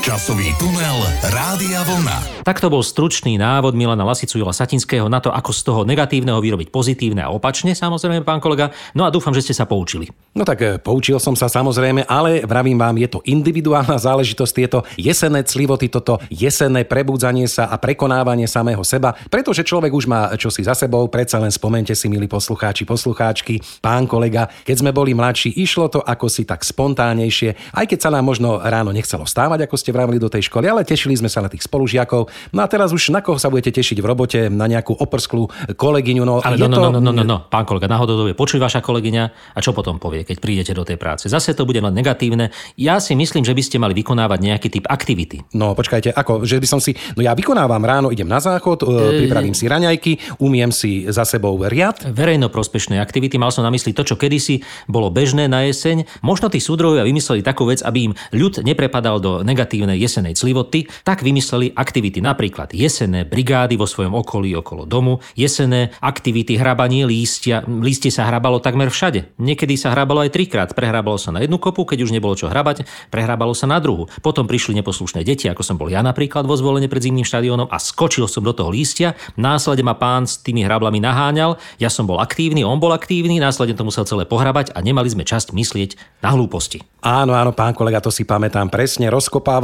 Časový 0.07 0.55
tunel 0.55 1.03
Rádia 1.35 1.83
Vlna. 1.83 2.47
Takto 2.47 2.71
bol 2.71 2.79
stručný 2.79 3.35
návod 3.35 3.75
Milana 3.75 4.07
Lasicu 4.07 4.39
Jula 4.39 4.55
Satinského 4.55 5.11
na 5.11 5.19
to, 5.19 5.35
ako 5.35 5.51
z 5.51 5.61
toho 5.67 5.81
negatívneho 5.83 6.39
vyrobiť 6.39 6.71
pozitívne 6.71 7.27
a 7.27 7.27
opačne, 7.27 7.75
samozrejme, 7.75 8.23
pán 8.23 8.39
kolega. 8.39 8.71
No 8.95 9.03
a 9.03 9.11
dúfam, 9.11 9.35
že 9.35 9.43
ste 9.43 9.51
sa 9.51 9.67
poučili. 9.67 10.07
No 10.31 10.47
tak 10.47 10.63
e, 10.63 10.79
poučil 10.79 11.19
som 11.19 11.35
sa 11.35 11.51
samozrejme, 11.51 12.07
ale 12.07 12.39
vravím 12.47 12.79
vám, 12.79 12.95
je 12.95 13.09
to 13.11 13.19
individuálna 13.27 13.99
záležitosť, 13.99 14.53
tieto 14.55 14.87
jesenné 14.95 15.43
clivoty, 15.43 15.91
toto 15.91 16.23
jesenné 16.31 16.87
prebudzanie 16.87 17.51
sa 17.51 17.67
a 17.67 17.75
prekonávanie 17.75 18.47
samého 18.47 18.87
seba, 18.87 19.11
pretože 19.27 19.67
človek 19.67 19.91
už 19.91 20.07
má 20.07 20.31
čosi 20.39 20.63
za 20.63 20.71
sebou, 20.71 21.03
predsa 21.11 21.35
len 21.35 21.51
spomente 21.51 21.91
si, 21.91 22.07
milí 22.07 22.31
poslucháči, 22.31 22.87
poslucháčky, 22.87 23.59
pán 23.83 24.07
kolega, 24.07 24.47
keď 24.63 24.87
sme 24.87 24.95
boli 24.95 25.11
mladší, 25.11 25.51
išlo 25.59 25.91
to 25.91 25.99
ako 25.99 26.31
si 26.31 26.47
tak 26.47 26.63
spontánnejšie, 26.63 27.75
aj 27.75 27.91
keď 27.91 28.07
sa 28.07 28.09
nám 28.15 28.23
možno 28.23 28.63
ráno 28.63 28.95
nechcelo 28.95 29.27
stávať, 29.27 29.67
ako 29.67 29.75
ste 29.75 29.96
vravili 29.97 30.21
do 30.21 30.29
tej 30.29 30.45
školy, 30.45 30.69
ale 30.69 30.85
tešili 30.85 31.17
sme 31.17 31.25
sa 31.25 31.41
na 31.41 31.49
tých 31.49 31.65
spolužiakov, 31.65 32.29
No 32.53 32.63
a 32.63 32.67
teraz 32.69 32.93
už 32.93 33.11
na 33.11 33.23
koho 33.23 33.39
sa 33.39 33.51
budete 33.51 33.81
tešiť 33.81 33.97
v 33.99 34.05
robote, 34.05 34.39
na 34.47 34.69
nejakú 34.69 34.95
oprsklú 34.95 35.49
kolegyňu. 35.75 36.23
No, 36.23 36.39
Ale 36.43 36.59
no, 36.59 36.67
no, 36.69 36.89
no, 36.93 36.99
no, 37.01 37.11
no, 37.11 37.23
no, 37.23 37.37
pán 37.47 37.65
kolega, 37.65 37.89
náhodou 37.89 38.27
je 38.27 38.35
počuj 38.37 38.61
vaša 38.61 38.79
kolegyňa 38.83 39.23
a 39.55 39.59
čo 39.59 39.73
potom 39.73 39.97
povie, 39.97 40.23
keď 40.23 40.37
prídete 40.39 40.71
do 40.73 40.85
tej 40.87 40.99
práce. 40.99 41.27
Zase 41.27 41.57
to 41.57 41.67
bude 41.67 41.79
len 41.81 41.91
negatívne. 41.91 42.53
Ja 42.79 43.01
si 43.01 43.17
myslím, 43.17 43.43
že 43.43 43.55
by 43.55 43.63
ste 43.63 43.77
mali 43.81 43.93
vykonávať 43.97 44.39
nejaký 44.41 44.67
typ 44.71 44.85
aktivity. 44.87 45.43
No 45.57 45.73
počkajte, 45.73 46.13
ako, 46.13 46.47
že 46.47 46.61
by 46.61 46.67
som 46.67 46.79
si, 46.79 46.95
no 47.17 47.21
ja 47.23 47.33
vykonávam 47.33 47.81
ráno, 47.83 48.13
idem 48.13 48.27
na 48.27 48.39
záchod, 48.39 48.83
e... 48.83 49.25
pripravím 49.25 49.55
si 49.55 49.65
raňajky, 49.67 50.39
umiem 50.41 50.71
si 50.71 51.07
za 51.09 51.27
sebou 51.27 51.57
riad. 51.61 52.09
Verejno 52.09 52.49
prospešné 52.49 53.01
aktivity, 53.01 53.35
mal 53.37 53.51
som 53.51 53.65
na 53.65 53.73
mysli 53.73 53.91
to, 53.91 54.07
čo 54.07 54.15
kedysi 54.15 54.63
bolo 54.87 55.11
bežné 55.11 55.45
na 55.45 55.67
jeseň. 55.67 56.07
Možno 56.23 56.49
tí 56.49 56.61
súdrovia 56.61 57.03
vymysleli 57.03 57.43
takú 57.43 57.67
vec, 57.67 57.83
aby 57.83 58.11
im 58.11 58.13
ľud 58.33 58.63
neprepadal 58.63 59.19
do 59.19 59.31
negatívnej 59.77 60.01
jesenej 60.01 60.33
clivoty, 60.33 60.89
tak 61.05 61.21
vymysleli 61.21 61.73
aktivity, 61.77 62.19
napríklad 62.23 62.73
jesenné 62.73 63.23
brigády 63.27 63.77
vo 63.77 63.85
svojom 63.85 64.17
okolí 64.17 64.57
okolo 64.57 64.89
domu, 64.89 65.21
jesenné 65.37 65.93
aktivity 66.01 66.57
hrabanie 66.57 67.05
lístia. 67.05 67.61
Lístie 67.67 68.09
sa 68.09 68.25
hrabalo 68.25 68.57
takmer 68.57 68.89
všade. 68.89 69.37
Niekedy 69.37 69.77
sa 69.77 69.93
hrabalo 69.93 70.25
aj 70.25 70.33
trikrát. 70.33 70.69
Prehrabalo 70.73 71.21
sa 71.21 71.29
na 71.29 71.45
jednu 71.45 71.61
kopu, 71.61 71.85
keď 71.85 72.09
už 72.09 72.11
nebolo 72.15 72.33
čo 72.33 72.49
hrabať, 72.49 72.87
prehrabalo 73.13 73.53
sa 73.53 73.69
na 73.69 73.77
druhu. 73.77 74.09
Potom 74.25 74.49
prišli 74.49 74.73
neposlušné 74.81 75.21
deti, 75.21 75.45
ako 75.45 75.61
som 75.61 75.77
bol 75.77 75.91
ja 75.91 76.01
napríklad 76.01 76.47
vo 76.47 76.57
zvolenie 76.57 76.89
pred 76.89 77.05
zimným 77.05 77.27
štadiónom 77.27 77.69
a 77.69 77.77
skočil 77.77 78.25
som 78.25 78.41
do 78.41 78.55
toho 78.55 78.73
lístia. 78.73 79.13
Následne 79.37 79.85
ma 79.85 79.95
pán 79.97 80.25
s 80.25 80.41
tými 80.41 80.65
hrablami 80.65 80.97
naháňal, 81.03 81.59
ja 81.77 81.91
som 81.91 82.09
bol 82.09 82.17
aktívny, 82.17 82.65
on 82.65 82.81
bol 82.81 82.95
aktívny, 82.95 83.37
následne 83.37 83.77
to 83.77 83.85
musel 83.85 84.07
celé 84.07 84.23
pohrabať 84.25 84.73
a 84.73 84.79
nemali 84.81 85.11
sme 85.11 85.27
časť 85.27 85.53
myslieť 85.53 86.21
na 86.23 86.33
hlúposti. 86.33 86.81
Áno, 87.03 87.37
áno, 87.37 87.53
pán 87.53 87.77
kolega, 87.77 88.01
to 88.01 88.09
si 88.09 88.25
pamätám 88.25 88.67
presne. 88.71 89.07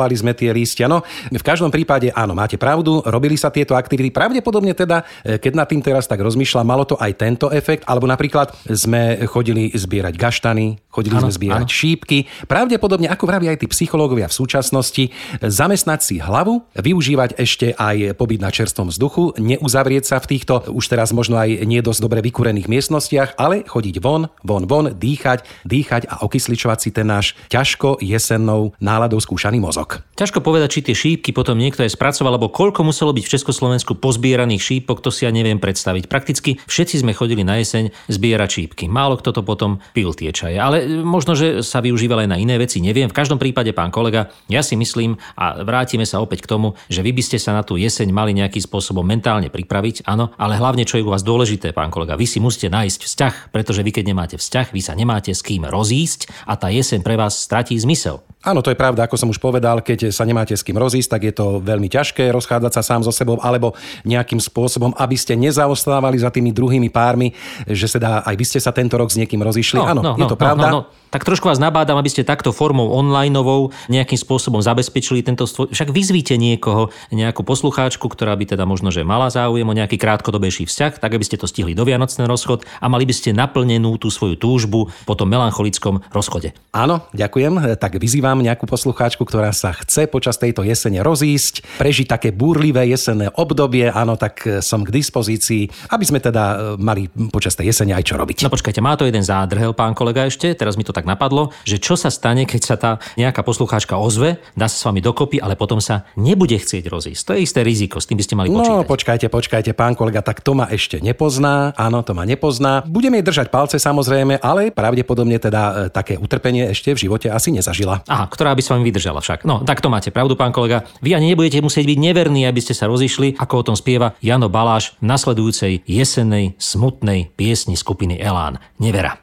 Rozkopávali 0.03 0.19
sme 0.19 0.35
tie 0.35 0.51
lístia. 0.51 0.91
No, 0.91 0.99
v 1.31 1.43
každom 1.43 1.71
prípade, 1.71 2.11
áno, 2.11 2.35
máte 2.35 2.59
pravdu, 2.59 2.99
robili 3.07 3.39
sa 3.39 3.47
tieto 3.47 3.71
aktivity. 3.71 4.11
Pravdepodobne 4.11 4.75
teda, 4.75 5.07
e, 5.23 5.39
keď 5.39 5.53
nad 5.55 5.67
tým 5.71 5.79
teraz 5.79 6.11
tak 6.11 6.19
rozmýšľam, 6.19 6.67
malo 6.67 6.83
to 6.83 6.99
aj 6.99 7.15
tento 7.15 7.47
efekt, 7.47 7.87
alebo 7.87 8.03
napríklad 8.03 8.51
sme 8.67 9.23
chodili 9.31 9.71
zbierať 9.71 10.19
gaštany, 10.19 10.75
chodili 10.91 11.15
áno, 11.15 11.31
sme 11.31 11.39
zbierať 11.39 11.69
áno. 11.71 11.77
šípky. 11.79 12.27
Pravdepodobne, 12.51 13.07
ako 13.07 13.23
vravia 13.31 13.55
aj 13.55 13.63
tí 13.63 13.67
psychológovia 13.71 14.27
v 14.27 14.35
súčasnosti, 14.35 15.03
zamestnať 15.39 15.99
si 16.03 16.15
hlavu, 16.19 16.67
využívať 16.75 17.39
ešte 17.39 17.71
aj 17.79 18.19
pobyt 18.19 18.43
na 18.43 18.51
čerstvom 18.51 18.91
vzduchu, 18.91 19.39
neuzavrieť 19.39 20.03
sa 20.03 20.17
v 20.19 20.35
týchto 20.35 20.67
už 20.67 20.91
teraz 20.91 21.15
možno 21.15 21.39
aj 21.39 21.63
nie 21.63 21.79
dosť 21.79 22.03
dobre 22.03 22.19
vykúrených 22.19 22.67
miestnostiach, 22.67 23.39
ale 23.39 23.63
chodiť 23.63 24.03
von, 24.03 24.27
von, 24.43 24.67
von, 24.67 24.91
dýchať, 24.91 25.47
dýchať 25.63 26.11
a 26.11 26.27
okysličovať 26.27 26.77
si 26.83 26.89
ten 26.91 27.07
náš 27.07 27.39
ťažko 27.47 28.03
jesennou 28.03 28.75
náladou 28.83 29.23
skúšaný 29.23 29.63
mozog. 29.63 29.92
Ťažko 30.13 30.45
povedať, 30.45 30.69
či 30.77 30.85
tie 30.85 30.95
šípky 30.95 31.33
potom 31.33 31.57
niekto 31.57 31.81
aj 31.81 31.97
spracoval, 31.97 32.37
alebo 32.37 32.53
koľko 32.53 32.85
muselo 32.85 33.11
byť 33.17 33.25
v 33.25 33.33
Československu 33.33 33.97
pozbieraných 33.97 34.61
šípok, 34.61 35.01
to 35.01 35.09
si 35.09 35.25
ja 35.25 35.33
neviem 35.33 35.57
predstaviť. 35.57 36.05
Prakticky 36.05 36.61
všetci 36.69 37.01
sme 37.01 37.17
chodili 37.17 37.41
na 37.41 37.57
jeseň 37.57 37.89
zbierať 38.07 38.49
šípky. 38.49 38.85
Málo 38.85 39.17
kto 39.17 39.33
to 39.33 39.41
potom 39.41 39.81
pil 39.97 40.13
tie 40.13 40.29
čaje. 40.29 40.61
Ale 40.61 40.85
možno, 41.01 41.33
že 41.33 41.65
sa 41.65 41.81
využíval 41.81 42.23
aj 42.23 42.29
na 42.29 42.37
iné 42.37 42.61
veci, 42.61 42.77
neviem. 42.77 43.09
V 43.09 43.17
každom 43.17 43.41
prípade, 43.41 43.73
pán 43.73 43.89
kolega, 43.89 44.29
ja 44.45 44.61
si 44.61 44.77
myslím 44.77 45.17
a 45.33 45.65
vrátime 45.65 46.05
sa 46.05 46.21
opäť 46.21 46.45
k 46.45 46.51
tomu, 46.53 46.77
že 46.87 47.01
vy 47.01 47.09
by 47.09 47.23
ste 47.25 47.41
sa 47.41 47.57
na 47.57 47.65
tú 47.65 47.75
jeseň 47.81 48.13
mali 48.13 48.37
nejakým 48.37 48.61
spôsobom 48.61 49.01
mentálne 49.01 49.49
pripraviť, 49.49 50.05
áno, 50.05 50.29
ale 50.37 50.61
hlavne 50.61 50.85
čo 50.85 51.01
je 51.01 51.05
u 51.05 51.09
vás 51.09 51.25
dôležité, 51.25 51.73
pán 51.73 51.89
kolega, 51.89 52.13
vy 52.13 52.29
si 52.29 52.37
musíte 52.37 52.69
nájsť 52.69 52.99
vzťah, 53.01 53.35
pretože 53.49 53.81
vy 53.81 53.89
keď 53.89 54.05
nemáte 54.13 54.35
vzťah, 54.37 54.69
vy 54.69 54.81
sa 54.81 54.93
nemáte 54.93 55.33
s 55.33 55.41
kým 55.41 55.65
rozísť 55.65 56.29
a 56.45 56.53
tá 56.53 56.69
jeseň 56.69 57.01
pre 57.01 57.17
vás 57.17 57.33
stratí 57.33 57.75
zmysel. 57.77 58.21
Áno, 58.43 58.59
to 58.59 58.75
je 58.75 58.79
pravda, 58.79 59.07
ako 59.07 59.15
som 59.15 59.31
už 59.31 59.39
povedal, 59.39 59.79
keď 59.79 60.11
sa 60.11 60.27
nemáte 60.27 60.51
s 60.51 60.67
kým 60.67 60.75
rozísť, 60.75 61.15
tak 61.15 61.21
je 61.23 61.33
to 61.33 61.63
veľmi 61.63 61.87
ťažké 61.87 62.27
rozchádzať 62.27 62.71
sa 62.75 62.83
sám 62.83 63.01
so 63.07 63.15
sebou 63.15 63.39
alebo 63.39 63.71
nejakým 64.03 64.43
spôsobom, 64.43 64.91
aby 64.99 65.15
ste 65.15 65.39
nezaostávali 65.39 66.19
za 66.19 66.27
tými 66.27 66.51
druhými 66.51 66.91
pármi, 66.91 67.31
že 67.63 67.87
sa 67.87 68.03
dá, 68.03 68.13
aj 68.27 68.35
vy 68.35 68.43
ste 68.43 68.59
sa 68.59 68.75
tento 68.75 68.99
rok 68.99 69.07
s 69.07 69.15
niekým 69.15 69.39
rozišli. 69.39 69.79
No, 69.79 69.87
Áno, 69.87 70.01
no, 70.03 70.13
je 70.19 70.27
to 70.27 70.35
no, 70.35 70.43
pravda. 70.43 70.67
No, 70.67 70.79
no, 70.83 70.91
tak 71.07 71.23
trošku 71.23 71.47
vás 71.47 71.55
nabádam, 71.55 71.95
aby 71.95 72.11
ste 72.11 72.27
takto 72.27 72.51
formou 72.51 72.91
onlineovou 72.91 73.71
nejakým 73.87 74.19
spôsobom 74.19 74.59
zabezpečili 74.59 75.23
tento 75.23 75.47
stvoj... 75.47 75.71
Však 75.71 75.95
vyzvíte 75.95 76.35
niekoho, 76.35 76.91
nejakú 77.15 77.47
poslucháčku, 77.47 78.11
ktorá 78.11 78.35
by 78.35 78.57
teda 78.57 78.67
možno, 78.67 78.91
že 78.91 79.07
mala 79.07 79.31
záujem 79.31 79.63
o 79.63 79.77
nejaký 79.77 79.95
krátkodobejší 79.95 80.67
vzťah, 80.67 80.99
tak 80.99 81.11
aby 81.15 81.23
ste 81.23 81.39
to 81.39 81.47
stihli 81.47 81.77
do 81.77 81.87
Vianocný 81.87 82.27
rozchod 82.27 82.67
a 82.81 82.91
mali 82.91 83.07
by 83.07 83.13
ste 83.15 83.31
naplnenú 83.31 83.95
tú 84.01 84.11
svoju 84.11 84.35
túžbu 84.35 84.91
po 85.07 85.13
tom 85.15 85.31
melancholickom 85.31 86.01
rozchode. 86.11 86.51
Áno, 86.73 87.05
ďakujem. 87.13 87.77
Tak 87.77 88.01
vyzývam 88.01 88.32
nejakú 88.41 88.65
poslucháčku, 88.65 89.21
ktorá 89.21 89.53
sa 89.53 89.77
chce 89.77 90.09
počas 90.09 90.41
tejto 90.41 90.65
jesene 90.65 91.05
rozísť, 91.05 91.77
prežiť 91.77 92.09
také 92.09 92.29
búrlivé 92.33 92.89
jesenné 92.89 93.29
obdobie. 93.37 93.85
Áno, 93.93 94.17
tak 94.17 94.65
som 94.65 94.81
k 94.81 94.89
dispozícii, 94.89 95.93
aby 95.93 96.05
sme 96.09 96.17
teda 96.17 96.43
e, 96.43 96.55
mali 96.81 97.05
počas 97.29 97.53
tej 97.53 97.69
jesene 97.69 97.93
aj 97.93 98.09
čo 98.09 98.17
robiť. 98.17 98.41
No 98.41 98.49
počkajte, 98.49 98.81
má 98.81 98.97
to 98.97 99.05
jeden 99.05 99.21
zádrhel, 99.21 99.77
pán 99.77 99.93
kolega 99.93 100.25
ešte, 100.25 100.57
teraz 100.57 100.73
mi 100.73 100.81
to 100.81 100.95
tak 100.95 101.03
tak 101.03 101.11
napadlo, 101.11 101.51
že 101.67 101.83
čo 101.83 101.99
sa 101.99 102.07
stane, 102.07 102.47
keď 102.47 102.61
sa 102.63 102.75
tá 102.79 102.91
nejaká 103.19 103.43
poslucháčka 103.43 103.99
ozve, 103.99 104.39
dá 104.55 104.71
sa 104.71 104.79
s 104.79 104.83
vami 104.87 105.03
dokopy, 105.03 105.43
ale 105.43 105.59
potom 105.59 105.83
sa 105.83 106.07
nebude 106.15 106.55
chcieť 106.55 106.87
rozísť. 106.87 107.21
To 107.27 107.31
je 107.35 107.43
isté 107.43 107.59
riziko, 107.59 107.99
s 107.99 108.07
tým 108.07 108.15
by 108.15 108.23
ste 108.23 108.39
mali 108.39 108.47
no, 108.47 108.63
počítať. 108.63 108.79
No, 108.79 108.87
počkajte, 108.87 109.27
počkajte, 109.27 109.71
pán 109.75 109.99
kolega, 109.99 110.23
tak 110.23 110.39
to 110.39 110.55
ma 110.55 110.71
ešte 110.71 111.03
nepozná. 111.03 111.75
Áno, 111.75 111.99
to 112.07 112.15
ma 112.15 112.23
nepozná. 112.23 112.87
Budeme 112.87 113.19
jej 113.19 113.27
držať 113.27 113.51
palce 113.51 113.75
samozrejme, 113.83 114.39
ale 114.39 114.71
pravdepodobne 114.71 115.35
teda 115.43 115.61
e, 115.67 115.71
také 115.91 116.15
utrpenie 116.15 116.71
ešte 116.71 116.95
v 116.95 117.03
živote 117.03 117.27
asi 117.27 117.51
nezažila. 117.51 117.99
Aha, 118.07 118.22
ktorá 118.27 118.53
by 118.53 118.61
s 118.61 118.71
vami 118.71 118.83
vydržala 118.87 119.19
však. 119.23 119.47
No, 119.47 119.63
tak 119.63 119.79
to 119.79 119.91
máte 119.91 120.11
pravdu, 120.11 120.35
pán 120.35 120.51
kolega. 120.51 120.83
Vy 120.99 121.15
ani 121.15 121.33
nebudete 121.33 121.63
musieť 121.63 121.87
byť 121.87 121.99
neverní, 121.99 122.43
aby 122.45 122.59
ste 122.59 122.75
sa 122.75 122.91
rozišli, 122.91 123.39
ako 123.39 123.53
o 123.59 123.65
tom 123.71 123.75
spieva 123.79 124.15
Jano 124.19 124.51
Baláš 124.51 124.99
v 124.99 125.09
nasledujúcej 125.09 125.73
jesennej 125.87 126.59
smutnej 126.59 127.31
piesni 127.33 127.79
skupiny 127.79 128.19
Elán. 128.19 128.59
Nevera. 128.77 129.19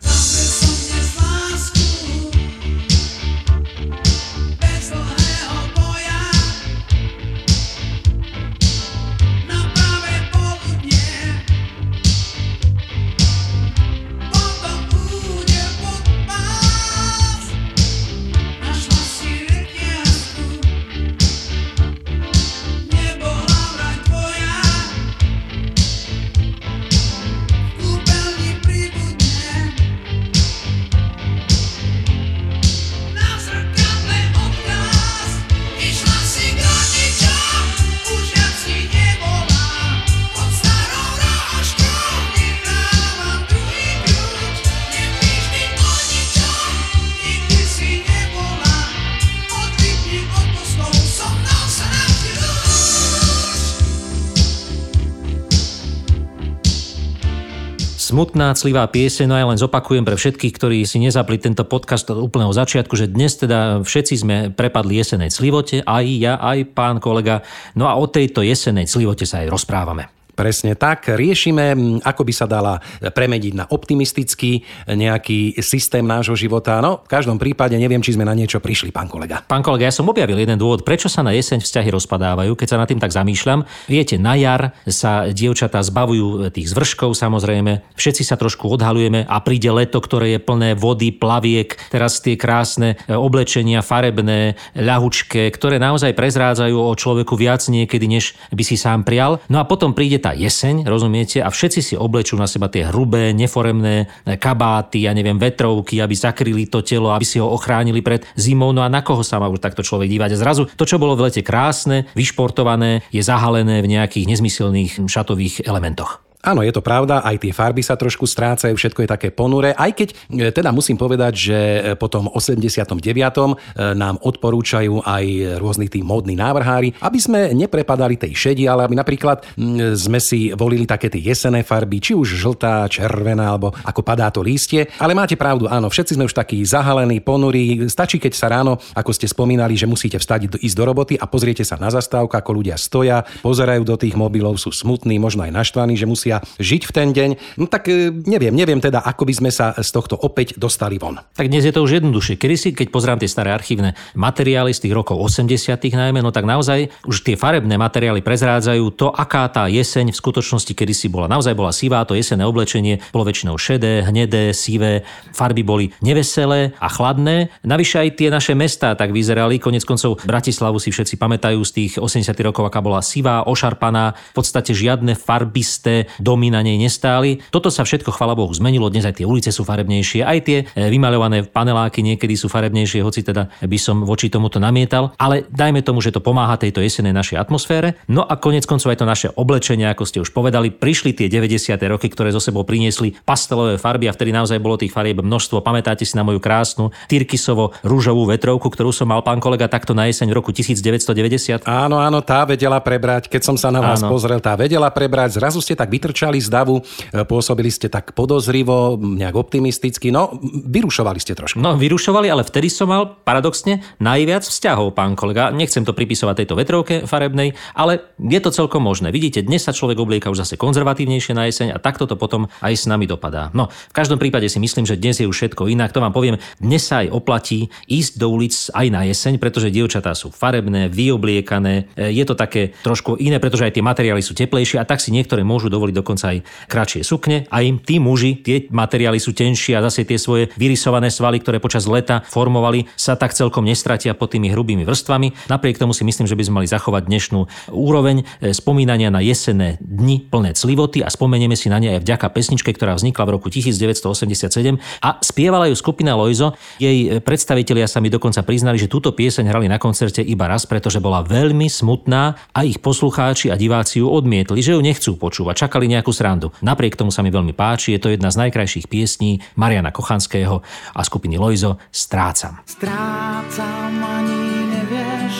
Smutná, 58.10 58.58
clivá 58.58 58.82
pieseň, 58.90 59.26
no 59.30 59.38
ja 59.38 59.46
len 59.46 59.54
zopakujem 59.54 60.02
pre 60.02 60.18
všetkých, 60.18 60.52
ktorí 60.58 60.78
si 60.82 60.98
nezapli 60.98 61.38
tento 61.38 61.62
podcast 61.62 62.10
od 62.10 62.18
úplného 62.18 62.50
začiatku, 62.50 62.98
že 62.98 63.06
dnes 63.06 63.38
teda 63.38 63.86
všetci 63.86 64.14
sme 64.18 64.36
prepadli 64.50 64.98
jesenej 64.98 65.30
clivote, 65.30 65.86
aj 65.86 66.04
ja, 66.18 66.34
aj 66.42 66.74
pán 66.74 66.98
kolega, 66.98 67.46
no 67.78 67.86
a 67.86 67.94
o 67.94 68.10
tejto 68.10 68.42
jesenej 68.42 68.90
clivote 68.90 69.22
sa 69.22 69.46
aj 69.46 69.54
rozprávame. 69.54 70.19
Presne 70.40 70.72
tak. 70.72 71.12
Riešime, 71.12 72.00
ako 72.00 72.24
by 72.24 72.32
sa 72.32 72.48
dala 72.48 72.80
premeniť 73.04 73.52
na 73.52 73.68
optimistický 73.68 74.64
nejaký 74.88 75.60
systém 75.60 76.00
nášho 76.00 76.32
života. 76.32 76.80
No, 76.80 77.04
v 77.04 77.12
každom 77.12 77.36
prípade 77.36 77.76
neviem, 77.76 78.00
či 78.00 78.16
sme 78.16 78.24
na 78.24 78.32
niečo 78.32 78.56
prišli, 78.56 78.88
pán 78.88 79.04
kolega. 79.04 79.44
Pán 79.44 79.60
kolega, 79.60 79.92
ja 79.92 79.92
som 79.92 80.08
objavil 80.08 80.40
jeden 80.40 80.56
dôvod, 80.56 80.80
prečo 80.80 81.12
sa 81.12 81.20
na 81.20 81.36
jeseň 81.36 81.60
vzťahy 81.60 81.92
rozpadávajú, 81.92 82.56
keď 82.56 82.68
sa 82.72 82.80
nad 82.80 82.88
tým 82.88 82.96
tak 82.96 83.12
zamýšľam. 83.12 83.68
Viete, 83.84 84.16
na 84.16 84.32
jar 84.32 84.72
sa 84.88 85.28
dievčatá 85.28 85.84
zbavujú 85.84 86.48
tých 86.56 86.72
zvrškov, 86.72 87.12
samozrejme. 87.20 87.92
Všetci 88.00 88.24
sa 88.24 88.40
trošku 88.40 88.64
odhalujeme 88.64 89.28
a 89.28 89.36
príde 89.44 89.68
leto, 89.68 90.00
ktoré 90.00 90.32
je 90.32 90.40
plné 90.40 90.72
vody, 90.72 91.12
plaviek, 91.12 91.76
teraz 91.92 92.16
tie 92.24 92.40
krásne 92.40 92.96
oblečenia, 93.12 93.84
farebné, 93.84 94.56
ľahučké, 94.72 95.52
ktoré 95.52 95.76
naozaj 95.76 96.16
prezrádzajú 96.16 96.80
o 96.80 96.96
človeku 96.96 97.36
viac 97.36 97.60
niekedy, 97.68 98.08
než 98.08 98.32
by 98.56 98.64
si 98.64 98.80
sám 98.80 99.04
prial. 99.04 99.36
No 99.52 99.60
a 99.60 99.68
potom 99.68 99.92
príde 99.92 100.16
tá 100.16 100.29
tá 100.30 100.38
jeseň, 100.38 100.86
rozumiete, 100.86 101.42
a 101.42 101.50
všetci 101.50 101.80
si 101.82 101.94
oblečú 101.98 102.38
na 102.38 102.46
seba 102.46 102.70
tie 102.70 102.86
hrubé, 102.86 103.34
neforemné 103.34 104.06
kabáty, 104.38 105.02
ja 105.02 105.10
neviem, 105.10 105.34
vetrovky, 105.34 105.98
aby 105.98 106.14
zakryli 106.14 106.70
to 106.70 106.86
telo, 106.86 107.10
aby 107.10 107.26
si 107.26 107.42
ho 107.42 107.50
ochránili 107.50 107.98
pred 107.98 108.22
zimou. 108.38 108.70
No 108.70 108.86
a 108.86 108.88
na 108.88 109.02
koho 109.02 109.26
sa 109.26 109.42
má 109.42 109.50
už 109.50 109.58
takto 109.58 109.82
človek 109.82 110.06
dívať? 110.06 110.38
A 110.38 110.40
zrazu 110.40 110.70
to, 110.78 110.86
čo 110.86 111.02
bolo 111.02 111.18
v 111.18 111.26
lete 111.26 111.42
krásne, 111.42 112.06
vyšportované, 112.14 113.02
je 113.10 113.26
zahalené 113.26 113.82
v 113.82 113.90
nejakých 113.98 114.30
nezmyselných 114.30 115.02
šatových 115.10 115.66
elementoch. 115.66 116.22
Áno, 116.40 116.64
je 116.64 116.72
to 116.72 116.80
pravda, 116.80 117.20
aj 117.20 117.36
tie 117.36 117.52
farby 117.52 117.84
sa 117.84 118.00
trošku 118.00 118.24
strácajú, 118.24 118.72
všetko 118.72 119.04
je 119.04 119.12
také 119.12 119.28
ponure, 119.28 119.76
aj 119.76 119.92
keď 119.92 120.08
e, 120.08 120.16
teda 120.48 120.72
musím 120.72 120.96
povedať, 120.96 121.32
že 121.36 121.58
e, 121.60 121.80
po 122.00 122.08
tom 122.08 122.32
89. 122.32 122.96
E, 122.96 123.54
nám 123.92 124.16
odporúčajú 124.24 125.04
aj 125.04 125.24
rôzni 125.60 125.92
tí 125.92 126.00
módni 126.00 126.40
návrhári, 126.40 126.96
aby 127.04 127.18
sme 127.20 127.52
neprepadali 127.52 128.16
tej 128.16 128.32
šedi, 128.32 128.64
ale 128.64 128.88
aby 128.88 128.96
napríklad 128.96 129.44
sme 129.92 130.16
si 130.16 130.48
volili 130.56 130.88
také 130.88 131.12
tie 131.12 131.20
jesené 131.20 131.60
farby, 131.60 132.00
či 132.00 132.16
už 132.16 132.40
žltá, 132.40 132.88
červená, 132.88 133.52
alebo 133.52 133.76
ako 133.84 134.00
padá 134.00 134.32
to 134.32 134.40
lístie. 134.40 134.88
Ale 134.96 135.12
máte 135.12 135.36
pravdu, 135.36 135.68
áno, 135.68 135.92
všetci 135.92 136.16
sme 136.16 136.24
už 136.24 136.32
takí 136.32 136.64
zahalení, 136.64 137.20
ponurí. 137.20 137.84
Stačí, 137.92 138.16
keď 138.16 138.32
sa 138.32 138.48
ráno, 138.48 138.80
ako 138.96 139.12
ste 139.12 139.28
spomínali, 139.28 139.76
že 139.76 139.84
musíte 139.84 140.16
vstať 140.16 140.56
ísť 140.56 140.76
do 140.76 140.84
roboty 140.88 141.14
a 141.20 141.28
pozriete 141.28 141.68
sa 141.68 141.76
na 141.76 141.92
zastávku, 141.92 142.32
ako 142.32 142.64
ľudia 142.64 142.80
stoja, 142.80 143.28
pozerajú 143.44 143.84
do 143.84 144.00
tých 144.00 144.16
mobilov, 144.16 144.56
sú 144.56 144.72
smutní, 144.72 145.20
možno 145.20 145.44
aj 145.44 145.52
naštvaní, 145.52 146.00
že 146.00 146.08
musia 146.08 146.29
musia 146.30 146.38
žiť 146.62 146.82
v 146.86 146.92
ten 146.94 147.08
deň. 147.10 147.30
No 147.58 147.66
tak 147.66 147.90
e, 147.90 148.14
neviem, 148.14 148.54
neviem 148.54 148.78
teda, 148.78 149.02
ako 149.02 149.26
by 149.26 149.34
sme 149.34 149.50
sa 149.50 149.74
z 149.74 149.90
tohto 149.90 150.14
opäť 150.14 150.54
dostali 150.54 150.96
von. 151.02 151.18
Tak 151.34 151.50
dnes 151.50 151.66
je 151.66 151.74
to 151.74 151.82
už 151.82 151.98
jednoduchšie. 151.98 152.38
Kedy 152.38 152.56
si, 152.56 152.68
keď 152.70 152.88
pozrám 152.94 153.18
tie 153.18 153.26
staré 153.26 153.50
archívne 153.50 153.98
materiály 154.14 154.70
z 154.70 154.86
tých 154.86 154.94
rokov 154.94 155.18
80 155.18 155.50
najmä, 155.90 156.22
no 156.22 156.30
tak 156.30 156.46
naozaj 156.46 156.92
už 157.08 157.26
tie 157.26 157.34
farebné 157.34 157.74
materiály 157.74 158.22
prezrádzajú 158.22 158.84
to, 158.94 159.10
aká 159.10 159.50
tá 159.50 159.66
jeseň 159.66 160.14
v 160.14 160.16
skutočnosti 160.16 160.70
kedy 160.70 160.94
si 160.94 161.10
bola. 161.10 161.26
Naozaj 161.26 161.56
bola 161.58 161.74
sivá, 161.74 162.06
to 162.06 162.14
jesenné 162.14 162.46
oblečenie 162.46 163.02
bolo 163.10 163.26
väčšinou 163.26 163.58
šedé, 163.58 164.06
hnedé, 164.06 164.54
sivé, 164.54 165.02
farby 165.34 165.66
boli 165.66 165.90
neveselé 166.04 166.76
a 166.78 166.86
chladné. 166.86 167.50
Navyše 167.66 167.96
aj 168.06 168.08
tie 168.14 168.28
naše 168.30 168.54
mestá 168.54 168.94
tak 168.94 169.10
vyzerali. 169.10 169.58
Konec 169.58 169.82
koncov 169.82 170.22
Bratislavu 170.22 170.78
si 170.78 170.94
všetci 170.94 171.18
pamätajú 171.18 171.58
z 171.64 171.70
tých 171.74 171.92
80 171.98 172.30
rokov, 172.44 172.68
aká 172.68 172.84
bola 172.84 173.00
sivá, 173.00 173.42
ošarpaná, 173.48 174.12
v 174.14 174.34
podstate 174.36 174.76
žiadne 174.76 175.16
farbisté 175.16 176.10
domy 176.20 176.52
na 176.52 176.60
nej 176.60 176.76
nestáli. 176.76 177.40
Toto 177.48 177.72
sa 177.72 177.82
všetko, 177.82 178.12
chvala 178.12 178.36
Bohu, 178.36 178.52
zmenilo. 178.52 178.92
Dnes 178.92 179.08
aj 179.08 179.18
tie 179.18 179.26
ulice 179.26 179.48
sú 179.50 179.64
farebnejšie, 179.64 180.20
aj 180.22 180.38
tie 180.44 180.58
e, 180.62 180.92
vymaľované 180.92 181.48
paneláky 181.48 182.04
niekedy 182.04 182.36
sú 182.36 182.52
farebnejšie, 182.52 183.00
hoci 183.00 183.24
teda 183.24 183.48
by 183.64 183.78
som 183.80 184.04
voči 184.04 184.28
tomuto 184.28 184.60
namietal. 184.60 185.16
Ale 185.16 185.48
dajme 185.48 185.80
tomu, 185.80 186.04
že 186.04 186.12
to 186.12 186.20
pomáha 186.20 186.60
tejto 186.60 186.84
jesenej 186.84 187.16
našej 187.16 187.40
atmosfére. 187.40 187.96
No 188.06 188.22
a 188.22 188.36
konec 188.36 188.68
koncov 188.68 188.92
aj 188.92 189.00
to 189.00 189.06
naše 189.08 189.28
oblečenie, 189.32 189.88
ako 189.88 190.04
ste 190.04 190.20
už 190.20 190.30
povedali, 190.36 190.68
prišli 190.68 191.16
tie 191.16 191.26
90. 191.32 191.80
roky, 191.88 192.12
ktoré 192.12 192.28
zo 192.30 192.38
sebou 192.38 192.62
priniesli 192.68 193.16
pastelové 193.24 193.80
farby 193.80 194.06
a 194.06 194.14
vtedy 194.14 194.36
naozaj 194.36 194.60
bolo 194.60 194.76
tých 194.76 194.92
farieb 194.92 195.24
množstvo. 195.24 195.64
Pamätáte 195.64 196.04
si 196.04 196.12
na 196.14 196.22
moju 196.22 196.38
krásnu 196.38 196.92
Tyrkisovo 197.08 197.72
rúžovú 197.80 198.28
vetrovku, 198.28 198.68
ktorú 198.68 198.92
som 198.92 199.08
mal 199.08 199.24
pán 199.24 199.40
kolega 199.40 199.72
takto 199.72 199.96
na 199.96 200.04
jeseň 200.04 200.28
v 200.30 200.36
roku 200.36 200.52
1990? 200.52 201.64
Áno, 201.64 201.96
áno, 201.96 202.20
tá 202.20 202.44
vedela 202.44 202.76
prebrať. 202.78 203.32
Keď 203.32 203.42
som 203.42 203.56
sa 203.56 203.72
na 203.72 203.80
vás 203.80 204.04
áno. 204.04 204.12
pozrel, 204.12 204.38
tá 204.44 204.52
vedela 204.54 204.92
prebrať. 204.92 205.40
Zrazu 205.40 205.64
ste 205.64 205.72
tak 205.72 205.88
vytr- 205.88 206.09
vytrčali 206.10 206.42
z 206.42 206.50
davu, 206.50 206.82
e, 206.82 207.22
pôsobili 207.22 207.70
ste 207.70 207.86
tak 207.86 208.18
podozrivo, 208.18 208.98
nejak 208.98 209.38
optimisticky, 209.38 210.10
no 210.10 210.42
vyrušovali 210.42 211.22
ste 211.22 211.38
trošku. 211.38 211.62
No 211.62 211.78
vyrušovali, 211.78 212.26
ale 212.26 212.42
vtedy 212.42 212.66
som 212.66 212.90
mal 212.90 213.14
paradoxne 213.22 213.86
najviac 214.02 214.42
vzťahov, 214.42 214.98
pán 214.98 215.14
kolega. 215.14 215.54
Nechcem 215.54 215.86
to 215.86 215.94
pripisovať 215.94 216.42
tejto 216.42 216.58
vetrovke 216.58 217.06
farebnej, 217.06 217.54
ale 217.78 218.10
je 218.18 218.42
to 218.42 218.50
celkom 218.50 218.82
možné. 218.82 219.14
Vidíte, 219.14 219.46
dnes 219.46 219.62
sa 219.62 219.70
človek 219.70 220.02
oblieka 220.02 220.34
už 220.34 220.42
zase 220.42 220.58
konzervatívnejšie 220.58 221.32
na 221.38 221.46
jeseň 221.46 221.68
a 221.70 221.78
takto 221.78 222.10
to 222.10 222.18
potom 222.18 222.50
aj 222.58 222.74
s 222.74 222.90
nami 222.90 223.06
dopadá. 223.06 223.54
No, 223.54 223.70
v 223.70 223.94
každom 223.94 224.18
prípade 224.18 224.50
si 224.50 224.58
myslím, 224.58 224.82
že 224.82 224.98
dnes 224.98 225.22
je 225.22 225.30
už 225.30 225.36
všetko 225.36 225.70
inak. 225.70 225.94
To 225.94 226.02
vám 226.02 226.10
poviem, 226.10 226.42
dnes 226.58 226.82
sa 226.82 227.06
aj 227.06 227.14
oplatí 227.14 227.70
ísť 227.86 228.18
do 228.18 228.34
ulic 228.34 228.50
aj 228.74 228.86
na 228.90 229.06
jeseň, 229.06 229.38
pretože 229.38 229.70
dievčatá 229.70 230.10
sú 230.18 230.34
farebné, 230.34 230.90
vyobliekané. 230.90 231.94
E, 231.94 232.10
je 232.10 232.24
to 232.26 232.34
také 232.34 232.74
trošku 232.82 233.14
iné, 233.22 233.38
pretože 233.38 233.70
aj 233.70 233.78
tie 233.78 233.84
materiály 233.84 234.24
sú 234.24 234.34
teplejšie 234.34 234.82
a 234.82 234.88
tak 234.88 234.98
si 234.98 235.14
niektoré 235.14 235.46
môžu 235.46 235.68
dovoliť 235.68 235.99
dokonca 236.00 236.32
aj 236.32 236.38
kratšie 236.66 237.04
sukne 237.04 237.44
a 237.52 237.60
im 237.60 237.76
tí 237.76 238.00
muži, 238.00 238.40
tie 238.40 238.66
materiály 238.72 239.20
sú 239.20 239.36
tenšie 239.36 239.76
a 239.76 239.84
zase 239.84 240.08
tie 240.08 240.16
svoje 240.16 240.48
vyrysované 240.56 241.12
svaly, 241.12 241.38
ktoré 241.38 241.60
počas 241.60 241.84
leta 241.84 242.24
formovali, 242.26 242.88
sa 242.96 243.14
tak 243.14 243.36
celkom 243.36 243.68
nestratia 243.68 244.16
pod 244.16 244.32
tými 244.32 244.48
hrubými 244.50 244.88
vrstvami. 244.88 245.52
Napriek 245.52 245.76
tomu 245.76 245.92
si 245.92 246.02
myslím, 246.08 246.24
že 246.24 246.36
by 246.36 246.42
sme 246.48 246.54
mali 246.62 246.68
zachovať 246.68 247.02
dnešnú 247.04 247.40
úroveň 247.76 248.24
e, 248.40 248.56
spomínania 248.56 249.12
na 249.12 249.20
jesenné 249.20 249.76
dni 249.82 250.24
plné 250.30 250.56
clivoty 250.56 251.04
a 251.04 251.12
spomenieme 251.12 251.58
si 251.58 251.68
na 251.68 251.76
ne 251.76 251.98
aj 251.98 252.06
vďaka 252.06 252.26
pesničke, 252.32 252.70
ktorá 252.72 252.96
vznikla 252.96 253.26
v 253.26 253.30
roku 253.36 253.52
1987 253.52 254.78
a 255.04 255.10
spievala 255.20 255.68
ju 255.68 255.74
skupina 255.76 256.16
Loizo. 256.16 256.54
Jej 256.78 257.20
predstavitelia 257.20 257.90
sa 257.90 257.98
mi 257.98 258.08
dokonca 258.08 258.40
priznali, 258.46 258.78
že 258.78 258.88
túto 258.88 259.12
pieseň 259.12 259.50
hrali 259.50 259.66
na 259.66 259.76
koncerte 259.76 260.22
iba 260.22 260.46
raz, 260.46 260.64
pretože 260.64 261.02
bola 261.02 261.26
veľmi 261.26 261.66
smutná 261.66 262.38
a 262.54 262.60
ich 262.62 262.78
poslucháči 262.78 263.50
a 263.50 263.58
diváci 263.58 263.98
ju 264.00 264.06
odmietli, 264.06 264.62
že 264.62 264.78
ju 264.78 264.80
nechcú 264.80 265.18
počúvať. 265.18 265.66
Čakali 265.66 265.89
nejakú 265.90 266.14
srandu. 266.14 266.54
Napriek 266.62 266.94
tomu 266.94 267.10
sa 267.10 267.26
mi 267.26 267.34
veľmi 267.34 267.50
páči, 267.50 267.98
je 267.98 268.00
to 268.00 268.14
jedna 268.14 268.30
z 268.30 268.46
najkrajších 268.46 268.86
piesní 268.86 269.42
Mariana 269.58 269.90
Kochanského 269.90 270.62
a 270.94 271.00
skupiny 271.02 271.34
Loizo 271.36 271.82
Strácam. 271.90 272.62
Strácam 272.64 273.94
ani 273.98 274.42
nevieš, 274.70 275.34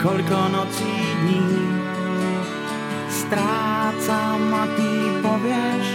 koľko 0.00 0.38
nocí 0.56 0.92
dní 1.28 1.68
strácam 3.28 4.40
a 4.56 4.64
ty 4.72 4.92
povieš, 5.20 5.86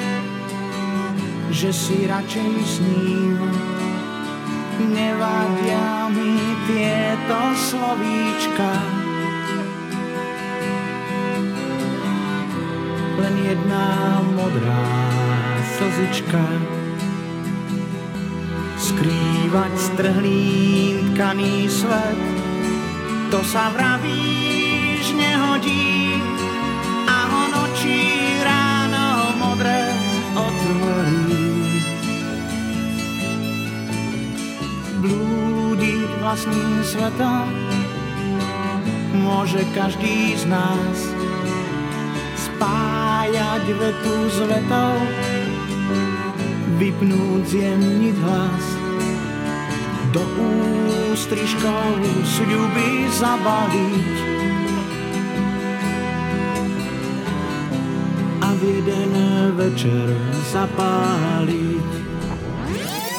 že 1.50 1.70
si 1.74 2.06
radšej 2.06 2.54
s 2.62 2.76
ním. 2.86 3.42
Nevadia 4.94 6.14
mi 6.14 6.38
tieto 6.70 7.40
slovíčka, 7.58 8.70
len 13.24 13.36
jedna 13.40 14.20
modrá 14.36 14.84
slzička. 15.80 16.44
Skrývať 18.76 19.72
strhlý 19.80 20.44
tkaný 21.16 21.72
svet, 21.72 22.20
to 23.32 23.40
sa 23.48 23.72
vravíš 23.72 25.16
nehodí 25.16 26.20
a 27.08 27.18
očí 27.64 28.04
ráno 28.44 29.40
modré 29.40 29.88
otvorí. 30.36 31.48
Blúdiť 35.00 36.10
vlastným 36.20 36.72
svetom 36.84 37.48
môže 39.24 39.64
každý 39.72 40.36
z 40.36 40.44
nás 40.52 41.23
spájať 43.34 43.66
vetu 43.82 44.16
s 44.30 44.38
vetou, 44.46 44.94
vypnúť 46.78 47.42
zjemniť 47.50 48.16
hlas, 48.22 48.66
do 50.14 50.22
ústrižkov 51.10 51.98
sľuby 52.30 53.10
zabaliť 53.10 54.18
a 58.38 58.50
v 58.54 58.62
jeden 58.62 59.14
večer 59.58 60.14
zapáliť. 60.54 61.73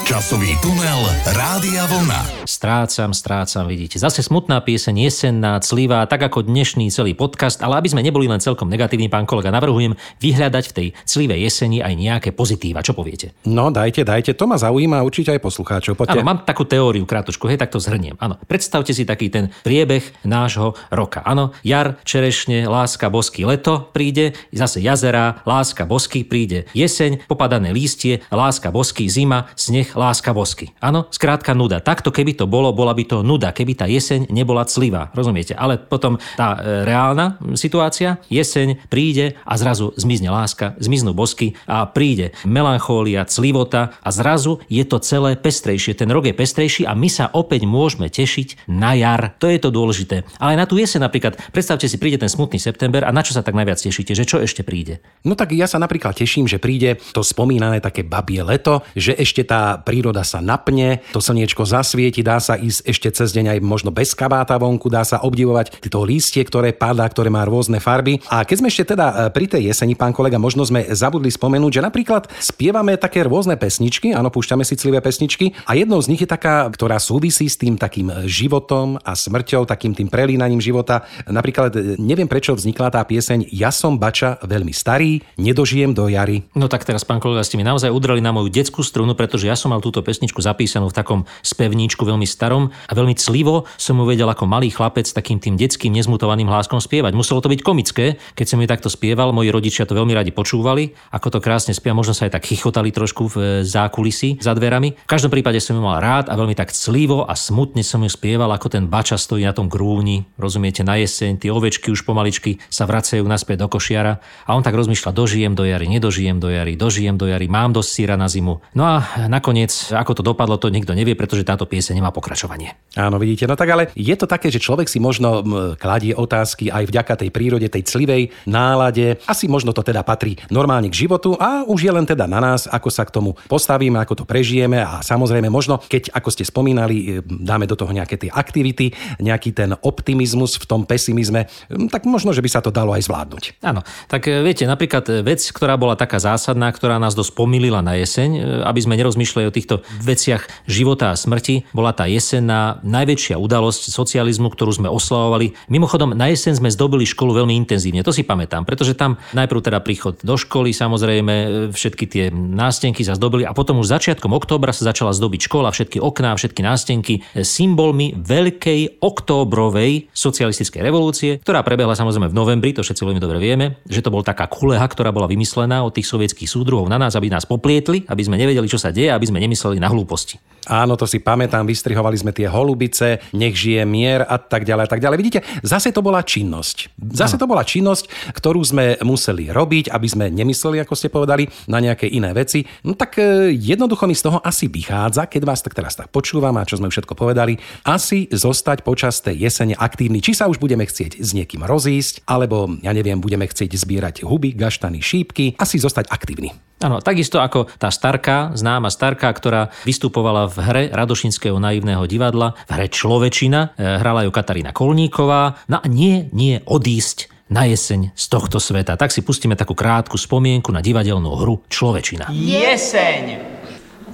Časový 0.04 0.52
tunel 0.60 1.00
Rádia 1.32 1.88
Vlna. 1.88 2.44
Strácam, 2.44 3.16
strácam, 3.16 3.64
vidíte. 3.64 3.96
Zase 3.96 4.20
smutná 4.20 4.60
pieseň, 4.60 5.08
jesenná, 5.08 5.56
clivá, 5.64 6.04
tak 6.04 6.28
ako 6.28 6.44
dnešný 6.44 6.92
celý 6.92 7.16
podcast, 7.16 7.64
ale 7.64 7.80
aby 7.80 7.88
sme 7.88 8.04
neboli 8.04 8.28
len 8.28 8.36
celkom 8.36 8.68
negatívni, 8.68 9.08
pán 9.08 9.24
kolega, 9.24 9.48
navrhujem 9.48 9.96
vyhľadať 10.20 10.64
v 10.68 10.74
tej 10.76 10.88
clivej 11.08 11.48
jeseni 11.48 11.80
aj 11.80 11.96
nejaké 11.96 12.30
pozitíva. 12.36 12.84
Čo 12.84 12.92
poviete? 12.92 13.32
No, 13.48 13.72
dajte, 13.72 14.04
dajte, 14.04 14.36
to 14.36 14.44
ma 14.44 14.60
zaujíma 14.60 15.00
určite 15.00 15.32
aj 15.32 15.40
poslucháčov. 15.40 15.96
Poďte. 15.96 16.20
Áno, 16.20 16.28
mám 16.28 16.44
takú 16.44 16.68
teóriu 16.68 17.08
krátku, 17.08 17.48
hej, 17.48 17.56
tak 17.56 17.72
to 17.72 17.80
zhrniem. 17.80 18.20
Áno, 18.20 18.36
predstavte 18.44 18.92
si 18.92 19.08
taký 19.08 19.32
ten 19.32 19.56
priebeh 19.64 20.04
nášho 20.28 20.76
roka. 20.92 21.24
Áno, 21.24 21.56
jar, 21.64 21.96
čerešne, 22.04 22.68
láska, 22.68 23.08
bosky, 23.08 23.48
leto 23.48 23.88
príde, 23.96 24.36
zase 24.52 24.84
jazera, 24.84 25.40
láska, 25.48 25.88
bosky 25.88 26.28
príde, 26.28 26.68
jeseň, 26.76 27.24
popadané 27.24 27.72
lístie, 27.72 28.20
láska, 28.28 28.68
bosky, 28.68 29.08
zima, 29.08 29.48
sneh, 29.56 29.93
láska 29.94 30.34
bosky. 30.34 30.74
Áno, 30.82 31.06
skrátka 31.08 31.54
nuda. 31.54 31.80
Takto 31.80 32.10
keby 32.10 32.34
to 32.36 32.44
bolo, 32.50 32.74
bola 32.74 32.92
by 32.92 33.04
to 33.06 33.18
nuda, 33.22 33.54
keby 33.54 33.78
tá 33.78 33.86
jeseň 33.86 34.28
nebola 34.28 34.66
clivá. 34.66 35.08
Rozumiete? 35.14 35.54
Ale 35.54 35.78
potom 35.78 36.18
tá 36.36 36.58
e, 36.58 36.84
reálna 36.84 37.38
situácia, 37.54 38.18
jeseň 38.28 38.90
príde 38.90 39.38
a 39.46 39.54
zrazu 39.54 39.94
zmizne 39.94 40.28
láska, 40.28 40.74
zmiznú 40.82 41.14
bosky 41.14 41.54
a 41.64 41.86
príde 41.86 42.34
melanchólia, 42.42 43.24
clivota 43.24 43.94
a 44.02 44.10
zrazu 44.10 44.58
je 44.66 44.82
to 44.82 44.98
celé 45.00 45.38
pestrejšie. 45.38 45.94
Ten 45.94 46.10
rok 46.10 46.26
je 46.26 46.34
pestrejší 46.34 46.82
a 46.84 46.92
my 46.98 47.06
sa 47.06 47.30
opäť 47.30 47.64
môžeme 47.64 48.10
tešiť 48.10 48.68
na 48.68 48.98
jar. 48.98 49.38
To 49.38 49.46
je 49.46 49.62
to 49.62 49.70
dôležité. 49.70 50.26
Ale 50.42 50.58
na 50.58 50.66
tú 50.66 50.76
jeseň 50.76 51.06
napríklad, 51.06 51.38
predstavte 51.54 51.86
si, 51.86 51.96
príde 51.96 52.18
ten 52.18 52.30
smutný 52.30 52.58
september 52.58 53.06
a 53.06 53.14
na 53.14 53.22
čo 53.22 53.32
sa 53.32 53.46
tak 53.46 53.54
najviac 53.54 53.78
tešíte? 53.78 54.16
Že 54.18 54.24
čo 54.26 54.38
ešte 54.42 54.66
príde? 54.66 54.98
No 55.22 55.38
tak 55.38 55.54
ja 55.54 55.70
sa 55.70 55.78
napríklad 55.78 56.18
teším, 56.18 56.50
že 56.50 56.58
príde 56.58 56.98
to 57.14 57.22
spomínané 57.22 57.78
také 57.78 58.02
babie 58.02 58.42
leto, 58.42 58.82
že 58.96 59.14
ešte 59.14 59.46
tá 59.46 59.83
príroda 59.84 60.24
sa 60.24 60.40
napne, 60.40 61.04
to 61.12 61.20
slniečko 61.20 61.68
zasvieti, 61.68 62.24
dá 62.24 62.40
sa 62.40 62.56
ísť 62.56 62.80
ešte 62.88 63.08
cez 63.12 63.36
deň 63.36 63.54
aj 63.54 63.58
možno 63.60 63.92
bez 63.92 64.16
kabáta 64.16 64.56
vonku, 64.56 64.88
dá 64.88 65.04
sa 65.04 65.20
obdivovať 65.20 65.84
to 65.92 66.00
lístie, 66.02 66.40
ktoré 66.40 66.72
padá, 66.72 67.04
ktoré 67.04 67.28
má 67.28 67.44
rôzne 67.44 67.78
farby. 67.78 68.24
A 68.32 68.48
keď 68.48 68.56
sme 68.64 68.68
ešte 68.72 68.96
teda 68.96 69.06
e, 69.06 69.14
pri 69.28 69.46
tej 69.46 69.68
jeseni, 69.68 69.92
pán 69.92 70.16
kolega, 70.16 70.40
možno 70.40 70.64
sme 70.64 70.88
zabudli 70.88 71.28
spomenúť, 71.28 71.78
že 71.78 71.84
napríklad 71.84 72.32
spievame 72.40 72.96
také 72.96 73.20
rôzne 73.28 73.60
pesničky, 73.60 74.16
áno, 74.16 74.32
púšťame 74.32 74.64
si 74.64 74.80
clivé 74.80 75.04
pesničky 75.04 75.52
a 75.68 75.76
jednou 75.76 76.00
z 76.00 76.16
nich 76.16 76.22
je 76.24 76.30
taká, 76.30 76.64
ktorá 76.72 76.96
súvisí 76.96 77.44
s 77.44 77.60
tým 77.60 77.76
takým 77.76 78.08
životom 78.24 78.96
a 79.04 79.12
smrťou, 79.12 79.68
takým 79.68 79.92
tým 79.92 80.08
prelínaním 80.08 80.64
života. 80.64 81.04
Napríklad 81.28 81.76
e, 81.76 81.80
neviem, 82.00 82.30
prečo 82.30 82.56
vznikla 82.56 82.94
tá 82.94 83.02
pieseň 83.04 83.52
Ja 83.52 83.68
som 83.68 84.00
bača 84.00 84.40
veľmi 84.40 84.72
starý, 84.72 85.20
nedožijem 85.36 85.92
do 85.92 86.06
jary. 86.08 86.46
No 86.54 86.70
tak 86.70 86.86
teraz, 86.86 87.02
pán 87.02 87.18
kolega, 87.18 87.42
ste 87.42 87.58
mi 87.58 87.66
naozaj 87.66 87.90
udreli 87.90 88.22
na 88.22 88.30
moju 88.30 88.48
detskú 88.48 88.86
strunu, 88.86 89.18
pretože 89.18 89.50
ja 89.50 89.58
som 89.58 89.73
mal 89.74 89.82
túto 89.82 90.06
pesničku 90.06 90.38
zapísanú 90.38 90.86
v 90.86 90.94
takom 90.94 91.20
spevníčku 91.42 92.06
veľmi 92.06 92.22
starom 92.22 92.70
a 92.70 92.92
veľmi 92.94 93.18
clivo 93.18 93.66
som 93.74 93.98
ju 93.98 94.06
vedel 94.06 94.30
ako 94.30 94.46
malý 94.46 94.70
chlapec 94.70 95.10
takým 95.10 95.42
tým 95.42 95.58
detským 95.58 95.90
nezmutovaným 95.90 96.46
hláskom 96.46 96.78
spievať. 96.78 97.10
Muselo 97.18 97.42
to 97.42 97.50
byť 97.50 97.60
komické, 97.66 98.22
keď 98.38 98.46
som 98.46 98.62
ju 98.62 98.66
takto 98.70 98.86
spieval, 98.86 99.34
moji 99.34 99.50
rodičia 99.50 99.82
to 99.82 99.98
veľmi 99.98 100.14
radi 100.14 100.30
počúvali, 100.30 100.94
ako 101.10 101.34
to 101.34 101.38
krásne 101.42 101.74
spia, 101.74 101.96
možno 101.96 102.14
sa 102.14 102.30
aj 102.30 102.38
tak 102.38 102.46
chichotali 102.46 102.94
trošku 102.94 103.34
v 103.34 103.36
zákulisi 103.66 104.38
za 104.38 104.54
dverami. 104.54 104.94
V 104.94 105.10
každom 105.10 105.32
prípade 105.32 105.58
som 105.58 105.74
ju 105.74 105.82
mal 105.82 105.98
rád 105.98 106.30
a 106.30 106.38
veľmi 106.38 106.54
tak 106.54 106.70
clivo 106.70 107.24
a 107.24 107.34
smutne 107.34 107.80
som 107.80 108.04
ju 108.04 108.10
spieval, 108.12 108.52
ako 108.52 108.68
ten 108.68 108.84
bača 108.86 109.16
stojí 109.16 109.42
na 109.42 109.56
tom 109.56 109.66
grúni, 109.66 110.28
rozumiete, 110.36 110.84
na 110.84 111.00
jeseň, 111.00 111.40
tie 111.40 111.50
ovečky 111.50 111.88
už 111.88 112.04
pomaličky 112.04 112.60
sa 112.68 112.84
vracajú 112.84 113.24
naspäť 113.24 113.64
do 113.64 113.68
košiara 113.72 114.20
a 114.44 114.50
on 114.52 114.60
tak 114.60 114.76
rozmýšľa, 114.76 115.16
dožijem 115.16 115.56
do 115.56 115.64
jary, 115.64 115.88
nedožijem 115.88 116.36
do 116.36 116.52
jary, 116.52 116.76
dožijem 116.76 117.16
do 117.16 117.24
jary, 117.24 117.48
mám 117.48 117.72
dosť 117.72 117.90
síra 117.90 118.14
na 118.20 118.28
zimu. 118.28 118.60
No 118.76 118.84
a 118.84 119.26
nakoniec, 119.30 119.63
ako 119.70 120.12
to 120.18 120.22
dopadlo, 120.22 120.58
to 120.58 120.72
nikto 120.72 120.96
nevie, 120.96 121.14
pretože 121.14 121.46
táto 121.46 121.68
piese 121.68 121.92
nemá 121.94 122.10
pokračovanie. 122.10 122.76
Áno, 122.98 123.18
vidíte, 123.18 123.46
no 123.46 123.58
tak 123.58 123.70
ale 123.70 123.90
je 123.94 124.14
to 124.14 124.26
také, 124.28 124.48
že 124.48 124.62
človek 124.62 124.86
si 124.86 124.98
možno 125.02 125.42
kladie 125.76 126.14
otázky 126.14 126.70
aj 126.70 126.88
vďaka 126.88 127.14
tej 127.20 127.30
prírode, 127.34 127.66
tej 127.66 127.84
clivej 127.86 128.30
nálade. 128.46 129.18
Asi 129.26 129.46
možno 129.50 129.74
to 129.74 129.82
teda 129.82 130.02
patrí 130.06 130.38
normálne 130.50 130.88
k 130.90 131.06
životu 131.06 131.34
a 131.38 131.66
už 131.66 131.86
je 131.86 131.92
len 131.92 132.06
teda 132.06 132.26
na 132.26 132.38
nás, 132.42 132.66
ako 132.70 132.88
sa 132.90 133.06
k 133.06 133.14
tomu 133.14 133.36
postavíme, 133.48 133.96
ako 134.00 134.22
to 134.22 134.24
prežijeme 134.24 134.82
a 134.82 135.00
samozrejme 135.00 135.46
možno, 135.48 135.78
keď, 135.78 136.10
ako 136.10 136.28
ste 136.34 136.42
spomínali, 136.42 136.96
e, 136.96 137.06
dáme 137.24 137.70
do 137.70 137.78
toho 137.78 137.94
nejaké 137.94 138.18
tie 138.18 138.30
aktivity, 138.30 138.90
nejaký 139.22 139.54
ten 139.54 139.74
optimizmus 139.78 140.58
v 140.58 140.66
tom 140.66 140.82
pesimizme, 140.82 141.46
tak 141.90 142.04
možno, 142.10 142.34
že 142.34 142.42
by 142.42 142.50
sa 142.50 142.60
to 142.60 142.74
dalo 142.74 142.94
aj 142.94 143.06
zvládnuť. 143.06 143.44
Áno, 143.62 143.86
tak 144.10 144.26
e, 144.26 144.42
viete, 144.42 144.66
napríklad 144.66 145.04
e, 145.06 145.12
vec, 145.22 145.40
ktorá 145.54 145.78
bola 145.78 145.94
taká 145.94 146.18
zásadná, 146.18 146.70
ktorá 146.74 146.98
nás 146.98 147.14
dosť 147.14 147.38
pomýlila 147.38 147.78
na 147.84 147.94
jeseň, 147.94 148.62
aby 148.66 148.80
sme 148.82 148.98
nerozmýšľali 148.98 149.46
o 149.46 149.53
týchto 149.54 149.86
veciach 150.02 150.66
života 150.66 151.14
a 151.14 151.18
smrti, 151.18 151.70
bola 151.70 151.94
tá 151.94 152.10
jesenná 152.10 152.82
najväčšia 152.82 153.38
udalosť 153.38 153.94
socializmu, 153.94 154.50
ktorú 154.50 154.82
sme 154.82 154.88
oslavovali. 154.90 155.54
Mimochodom, 155.70 156.18
na 156.18 156.28
jeseň 156.34 156.58
sme 156.58 156.74
zdobili 156.74 157.06
školu 157.06 157.44
veľmi 157.44 157.54
intenzívne, 157.54 158.02
to 158.02 158.10
si 158.10 158.26
pamätám, 158.26 158.66
pretože 158.66 158.98
tam 158.98 159.16
najprv 159.32 159.60
teda 159.62 159.78
príchod 159.78 160.18
do 160.18 160.34
školy, 160.34 160.74
samozrejme, 160.74 161.70
všetky 161.70 162.04
tie 162.10 162.24
nástenky 162.34 163.06
sa 163.06 163.14
zdobili 163.14 163.46
a 163.46 163.54
potom 163.54 163.78
už 163.78 163.94
začiatkom 163.94 164.34
októbra 164.34 164.74
sa 164.74 164.90
začala 164.90 165.14
zdobiť 165.14 165.46
škola, 165.46 165.70
všetky 165.70 166.02
okná, 166.02 166.34
všetky 166.34 166.60
nástenky 166.64 167.14
symbolmi 167.38 168.16
veľkej 168.16 169.04
októbrovej 169.04 170.10
socialistickej 170.10 170.80
revolúcie, 170.80 171.30
ktorá 171.44 171.60
prebehla 171.60 171.94
samozrejme 171.94 172.32
v 172.32 172.36
novembri, 172.36 172.72
to 172.72 172.82
všetci 172.82 173.04
veľmi 173.04 173.20
dobre 173.20 173.38
vieme, 173.38 173.78
že 173.84 174.00
to 174.00 174.08
bol 174.08 174.24
taká 174.24 174.48
kuleha, 174.48 174.84
ktorá 174.88 175.12
bola 175.12 175.28
vymyslená 175.28 175.84
od 175.84 175.92
tých 175.92 176.08
sovietských 176.08 176.48
súdruhov 176.48 176.88
na 176.88 176.96
nás, 176.96 177.12
aby 177.12 177.28
nás 177.28 177.44
poplietli, 177.44 178.08
aby 178.08 178.22
sme 178.24 178.40
nevedeli, 178.40 178.64
čo 178.64 178.80
sa 178.80 178.88
deje, 178.88 179.12
aby 179.12 179.28
sme 179.28 179.43
nemysleli 179.44 179.76
na 179.76 179.92
hlúposti. 179.92 180.40
Áno, 180.64 180.96
to 180.96 181.04
si 181.04 181.20
pamätám, 181.20 181.68
vystrihovali 181.68 182.16
sme 182.16 182.32
tie 182.32 182.48
holubice, 182.48 183.20
nech 183.36 183.52
žije 183.52 183.84
mier 183.84 184.24
a 184.24 184.40
tak 184.40 184.64
ďalej 184.64 184.84
a 184.88 184.90
tak 184.90 185.00
ďalej. 185.04 185.16
Vidíte, 185.20 185.40
zase 185.60 185.92
to 185.92 186.00
bola 186.00 186.24
činnosť. 186.24 186.96
Zase 187.12 187.36
to 187.36 187.44
bola 187.44 187.60
činnosť, 187.60 188.32
ktorú 188.32 188.64
sme 188.64 188.96
museli 189.04 189.52
robiť, 189.52 189.92
aby 189.92 190.08
sme 190.08 190.32
nemysleli, 190.32 190.80
ako 190.80 190.96
ste 190.96 191.12
povedali, 191.12 191.44
na 191.68 191.84
nejaké 191.84 192.08
iné 192.08 192.32
veci. 192.32 192.64
No 192.80 192.96
tak 192.96 193.20
e, 193.20 193.52
jednoducho 193.52 194.08
mi 194.08 194.16
z 194.16 194.24
toho 194.24 194.40
asi 194.40 194.72
vychádza, 194.72 195.28
keď 195.28 195.42
vás 195.44 195.60
tak 195.60 195.76
teraz 195.76 196.00
tak 196.00 196.08
počúvam 196.08 196.56
a 196.56 196.64
čo 196.64 196.80
sme 196.80 196.88
všetko 196.88 197.12
povedali, 197.12 197.60
asi 197.84 198.32
zostať 198.32 198.80
počas 198.88 199.20
tej 199.20 199.44
jesene 199.44 199.76
aktívny. 199.76 200.24
Či 200.24 200.40
sa 200.40 200.48
už 200.48 200.56
budeme 200.56 200.88
chcieť 200.88 201.20
s 201.20 201.36
niekým 201.36 201.60
rozísť, 201.60 202.24
alebo 202.24 202.72
ja 202.80 202.96
neviem, 202.96 203.20
budeme 203.20 203.44
chcieť 203.44 203.68
zbierať 203.68 204.14
huby, 204.24 204.56
gaštany, 204.56 205.04
šípky, 205.04 205.60
asi 205.60 205.76
zostať 205.76 206.08
aktívny. 206.08 206.56
Áno, 206.82 206.98
takisto 206.98 207.38
ako 207.38 207.70
tá 207.78 207.88
starka, 207.88 208.50
známa 208.58 208.90
starka, 208.90 209.30
ktorá 209.30 209.70
vystupovala 209.86 210.50
v 210.50 210.56
hre 210.58 210.82
Radošinského 210.90 211.56
naivného 211.56 212.04
divadla, 212.10 212.58
v 212.66 212.70
hre 212.74 212.86
Človečina, 212.90 213.72
e, 213.78 214.02
hrala 214.02 214.26
ju 214.26 214.30
Katarína 214.34 214.74
Kolníková. 214.74 215.64
No 215.70 215.78
a 215.80 215.86
nie, 215.86 216.28
nie 216.34 216.60
odísť 216.66 217.30
na 217.48 217.64
jeseň 217.70 218.10
z 218.12 218.24
tohto 218.26 218.58
sveta. 218.58 218.98
Tak 218.98 219.14
si 219.14 219.22
pustíme 219.22 219.54
takú 219.54 219.72
krátku 219.78 220.18
spomienku 220.18 220.74
na 220.74 220.82
divadelnú 220.82 221.30
hru 221.38 221.62
Človečina. 221.70 222.28
Jeseň! 222.34 223.24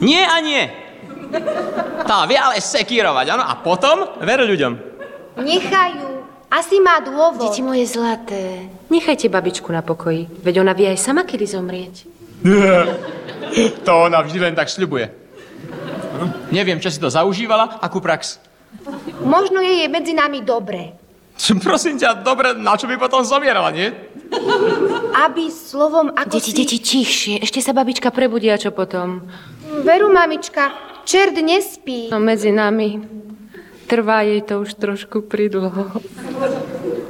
Nie 0.04 0.28
a 0.28 0.36
nie! 0.44 0.64
Tá 2.04 2.26
vie 2.26 2.36
ale 2.36 2.58
sekírovať, 2.58 3.26
áno? 3.34 3.44
A 3.46 3.54
potom 3.62 4.18
veru 4.20 4.44
ľuďom. 4.50 4.72
Nechajú. 5.38 6.26
Asi 6.50 6.82
má 6.82 6.98
dôvod. 6.98 7.46
Deti 7.46 7.62
moje 7.62 7.86
zlaté, 7.86 8.66
nechajte 8.90 9.30
babičku 9.30 9.70
na 9.70 9.86
pokoji, 9.86 10.26
veď 10.42 10.66
ona 10.66 10.74
vie 10.74 10.90
aj 10.90 10.98
sama 10.98 11.22
kedy 11.22 11.46
zomrieť. 11.46 12.19
To 13.86 14.06
ona 14.06 14.22
vždy 14.22 14.38
len 14.38 14.54
tak 14.54 14.70
sľubuje. 14.70 15.10
Neviem, 16.54 16.78
čo 16.78 16.86
si 16.86 17.02
to 17.02 17.10
zaužívala, 17.10 17.82
akú 17.82 17.98
prax. 17.98 18.38
Možno 19.26 19.58
je 19.58 19.82
jej 19.82 19.90
medzi 19.90 20.14
nami 20.14 20.44
dobre. 20.44 20.94
Prosím 21.66 21.98
ťa, 21.98 22.22
dobre, 22.22 22.52
na 22.54 22.76
čo 22.76 22.86
by 22.86 23.00
potom 23.00 23.24
zomierala, 23.24 23.72
nie? 23.72 23.90
Aby 25.16 25.50
slovom 25.50 26.14
ako 26.14 26.38
Deti, 26.38 26.52
si... 26.52 26.56
deti, 26.56 26.78
tichšie, 26.78 27.34
ešte 27.42 27.58
sa 27.58 27.74
babička 27.74 28.14
prebudia, 28.14 28.54
čo 28.54 28.70
potom? 28.70 29.26
Veru, 29.82 30.12
mamička, 30.12 30.70
čert 31.02 31.34
nespí. 31.40 32.12
No 32.12 32.22
medzi 32.22 32.54
nami. 32.54 33.00
Trvá 33.90 34.22
jej 34.22 34.46
to 34.46 34.62
už 34.62 34.78
trošku 34.78 35.26
pridlho. 35.26 35.90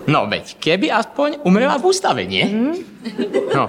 No 0.08 0.24
veď, 0.24 0.56
keby 0.56 0.88
aspoň 0.88 1.44
umrela 1.44 1.76
v 1.76 1.92
ústave, 1.92 2.24
nie? 2.24 2.48
No, 3.52 3.68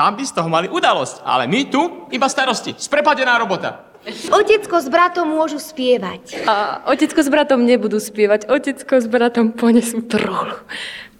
tam 0.00 0.16
by 0.16 0.24
z 0.24 0.32
toho 0.32 0.48
mali 0.48 0.64
udalosť, 0.72 1.20
ale 1.28 1.44
my 1.44 1.68
tu 1.68 2.08
iba 2.08 2.24
starosti. 2.24 2.72
Sprepadená 2.72 3.36
robota. 3.36 3.84
Otecko 4.32 4.80
s 4.80 4.88
bratom 4.88 5.28
môžu 5.28 5.60
spievať. 5.60 6.48
A 6.48 6.88
otecko 6.88 7.20
s 7.20 7.28
bratom 7.28 7.68
nebudú 7.68 8.00
spievať, 8.00 8.48
otecko 8.48 8.96
s 8.96 9.04
bratom 9.04 9.52
ponesú 9.52 10.00
trolu. 10.00 10.56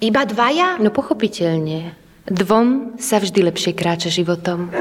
Iba 0.01 0.25
dvaja? 0.25 0.81
No 0.81 0.88
pochopiteľne. 0.88 1.93
Dvom 2.25 2.97
sa 2.97 3.21
vždy 3.21 3.53
lepšie 3.53 3.77
kráča 3.77 4.09
životom. 4.09 4.73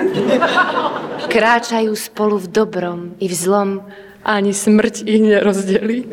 Kráčajú 1.33 1.91
spolu 1.99 2.39
v 2.39 2.47
dobrom 2.55 2.99
i 3.19 3.27
v 3.27 3.35
zlom. 3.35 3.83
Ani 4.23 4.55
smrť 4.55 5.03
ich 5.03 5.19
nerozdelí. 5.19 6.07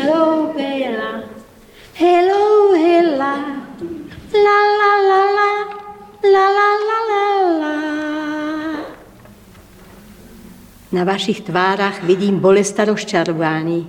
Hello, 0.00 0.56
Bella. 0.56 1.28
Hello, 1.92 2.72
Hella. 2.72 3.34
La, 4.32 4.58
la, 4.80 4.92
la, 5.04 5.22
la. 5.28 5.57
La, 6.18 6.46
la, 6.50 6.70
la, 6.88 6.98
la, 7.10 7.24
la. 7.62 7.74
Na 10.92 11.04
vašich 11.04 11.46
tvárach 11.46 12.02
vidím 12.02 12.40
bolesta 12.42 12.82
rozčarovaní. 12.84 13.86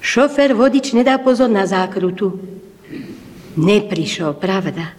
Šofer 0.00 0.54
vodič 0.54 0.94
nedá 0.96 1.18
pozor 1.18 1.52
na 1.52 1.66
zákrutu. 1.66 2.40
Neprišol, 3.60 4.40
pravda. 4.40 4.94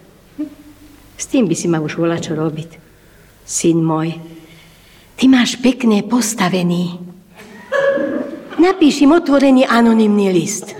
S 1.18 1.26
tým 1.26 1.50
by 1.50 1.54
si 1.58 1.66
ma 1.66 1.82
už 1.82 1.98
volal 1.98 2.22
čo 2.22 2.38
robiť. 2.38 2.78
Syn 3.42 3.82
môj, 3.82 4.14
ty 5.18 5.24
máš 5.26 5.58
pekné 5.58 6.06
postavený. 6.06 7.00
Napíš 8.60 9.02
im 9.02 9.18
otvorený 9.18 9.66
anonymný 9.66 10.30
list. 10.30 10.78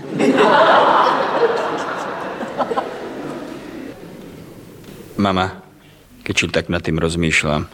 Mama, 5.19 5.59
keď 6.23 6.33
či 6.33 6.45
tak 6.47 6.71
nad 6.71 6.79
tým 6.79 6.95
rozmýšľam, 6.95 7.67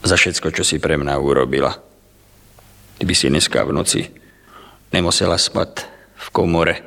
za 0.00 0.16
všetko, 0.16 0.56
čo 0.56 0.64
si 0.64 0.80
pre 0.80 0.96
mňa 0.96 1.20
urobila. 1.20 1.76
ty 2.96 3.04
by 3.04 3.12
si 3.12 3.28
dneska 3.28 3.60
v 3.68 3.76
noci 3.76 4.08
nemusela 4.88 5.36
spať 5.36 5.84
v 6.16 6.26
komore. 6.32 6.80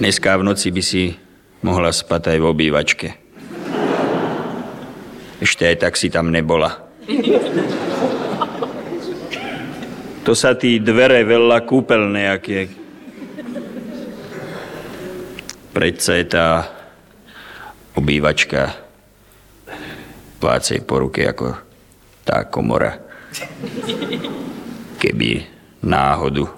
Dneska 0.00 0.40
v 0.40 0.46
noci 0.48 0.72
by 0.72 0.80
si 0.80 1.12
mohla 1.60 1.92
spať 1.92 2.32
aj 2.32 2.38
v 2.40 2.48
obývačke. 2.48 3.08
Ešte 5.44 5.68
aj 5.68 5.76
tak 5.84 6.00
si 6.00 6.08
tam 6.08 6.32
nebola. 6.32 6.80
To 10.24 10.32
sa 10.32 10.56
tí 10.56 10.80
dvere 10.80 11.28
veľa 11.28 11.60
kúpeľné, 11.68 12.22
aké. 12.32 12.72
Predsa 15.76 16.16
je 16.16 16.26
tá 16.26 16.77
obývačka 17.98 18.78
plácej 20.38 20.86
po 20.86 21.02
ruke 21.02 21.26
ako 21.26 21.58
tá 22.22 22.46
komora. 22.46 22.94
Keby 25.02 25.42
náhodu. 25.82 26.57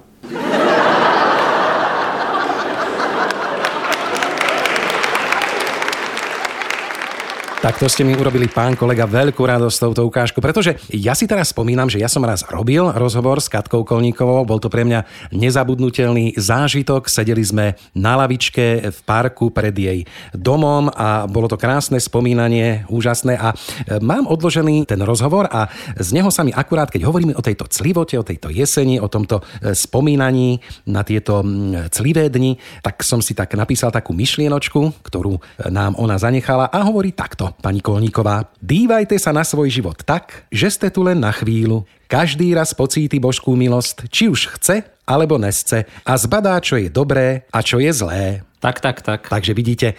Takto 7.60 7.92
ste 7.92 8.08
mi 8.08 8.16
urobili, 8.16 8.48
pán 8.48 8.72
kolega, 8.72 9.04
veľkú 9.04 9.44
radosť 9.44 9.84
touto 9.84 10.08
ukážku, 10.08 10.40
pretože 10.40 10.80
ja 10.96 11.12
si 11.12 11.28
teraz 11.28 11.52
spomínam, 11.52 11.92
že 11.92 12.00
ja 12.00 12.08
som 12.08 12.24
raz 12.24 12.40
robil 12.48 12.88
rozhovor 12.96 13.36
s 13.36 13.52
Katkou 13.52 13.84
Kolníkovou, 13.84 14.48
bol 14.48 14.56
to 14.56 14.72
pre 14.72 14.80
mňa 14.80 15.04
nezabudnutelný 15.36 16.40
zážitok, 16.40 17.12
sedeli 17.12 17.44
sme 17.44 17.76
na 17.92 18.16
lavičke 18.16 18.88
v 18.88 18.98
parku 19.04 19.52
pred 19.52 19.76
jej 19.76 20.08
domom 20.32 20.88
a 20.88 21.28
bolo 21.28 21.52
to 21.52 21.60
krásne 21.60 22.00
spomínanie, 22.00 22.88
úžasné. 22.88 23.36
A 23.36 23.52
e, 23.52 23.56
mám 24.00 24.24
odložený 24.24 24.88
ten 24.88 25.04
rozhovor 25.04 25.44
a 25.52 25.68
z 26.00 26.16
neho 26.16 26.32
sa 26.32 26.40
mi 26.40 26.56
akurát, 26.56 26.88
keď 26.88 27.04
hovoríme 27.04 27.36
o 27.36 27.44
tejto 27.44 27.68
clivote, 27.68 28.16
o 28.16 28.24
tejto 28.24 28.48
jeseni, 28.48 28.96
o 29.04 29.12
tomto 29.12 29.44
e, 29.60 29.76
spomínaní 29.76 30.64
na 30.88 31.04
tieto 31.04 31.44
clivé 31.92 32.32
dni, 32.32 32.56
tak 32.80 33.04
som 33.04 33.20
si 33.20 33.36
tak 33.36 33.52
napísal 33.52 33.92
takú 33.92 34.16
myšlienočku, 34.16 35.04
ktorú 35.04 35.36
e, 35.36 35.68
nám 35.68 35.92
ona 36.00 36.16
zanechala 36.16 36.72
a 36.72 36.88
hovorí 36.88 37.12
takto 37.12 37.49
pani 37.58 37.82
Kolníková. 37.82 38.46
Dívajte 38.62 39.18
sa 39.18 39.34
na 39.34 39.42
svoj 39.42 39.66
život 39.66 39.98
tak, 40.06 40.46
že 40.54 40.70
ste 40.70 40.88
tu 40.94 41.02
len 41.02 41.18
na 41.18 41.34
chvíľu. 41.34 41.82
Každý 42.06 42.54
raz 42.54 42.70
pocíti 42.70 43.18
božskú 43.18 43.58
milosť, 43.58 44.06
či 44.10 44.30
už 44.30 44.58
chce, 44.58 44.86
alebo 45.02 45.42
nesce 45.42 45.90
a 46.06 46.12
zbadá, 46.14 46.58
čo 46.62 46.78
je 46.78 46.86
dobré 46.86 47.46
a 47.50 47.58
čo 47.62 47.82
je 47.82 47.90
zlé. 47.90 48.46
Tak, 48.62 48.78
tak, 48.78 49.02
tak. 49.02 49.26
Takže 49.26 49.56
vidíte, 49.56 49.98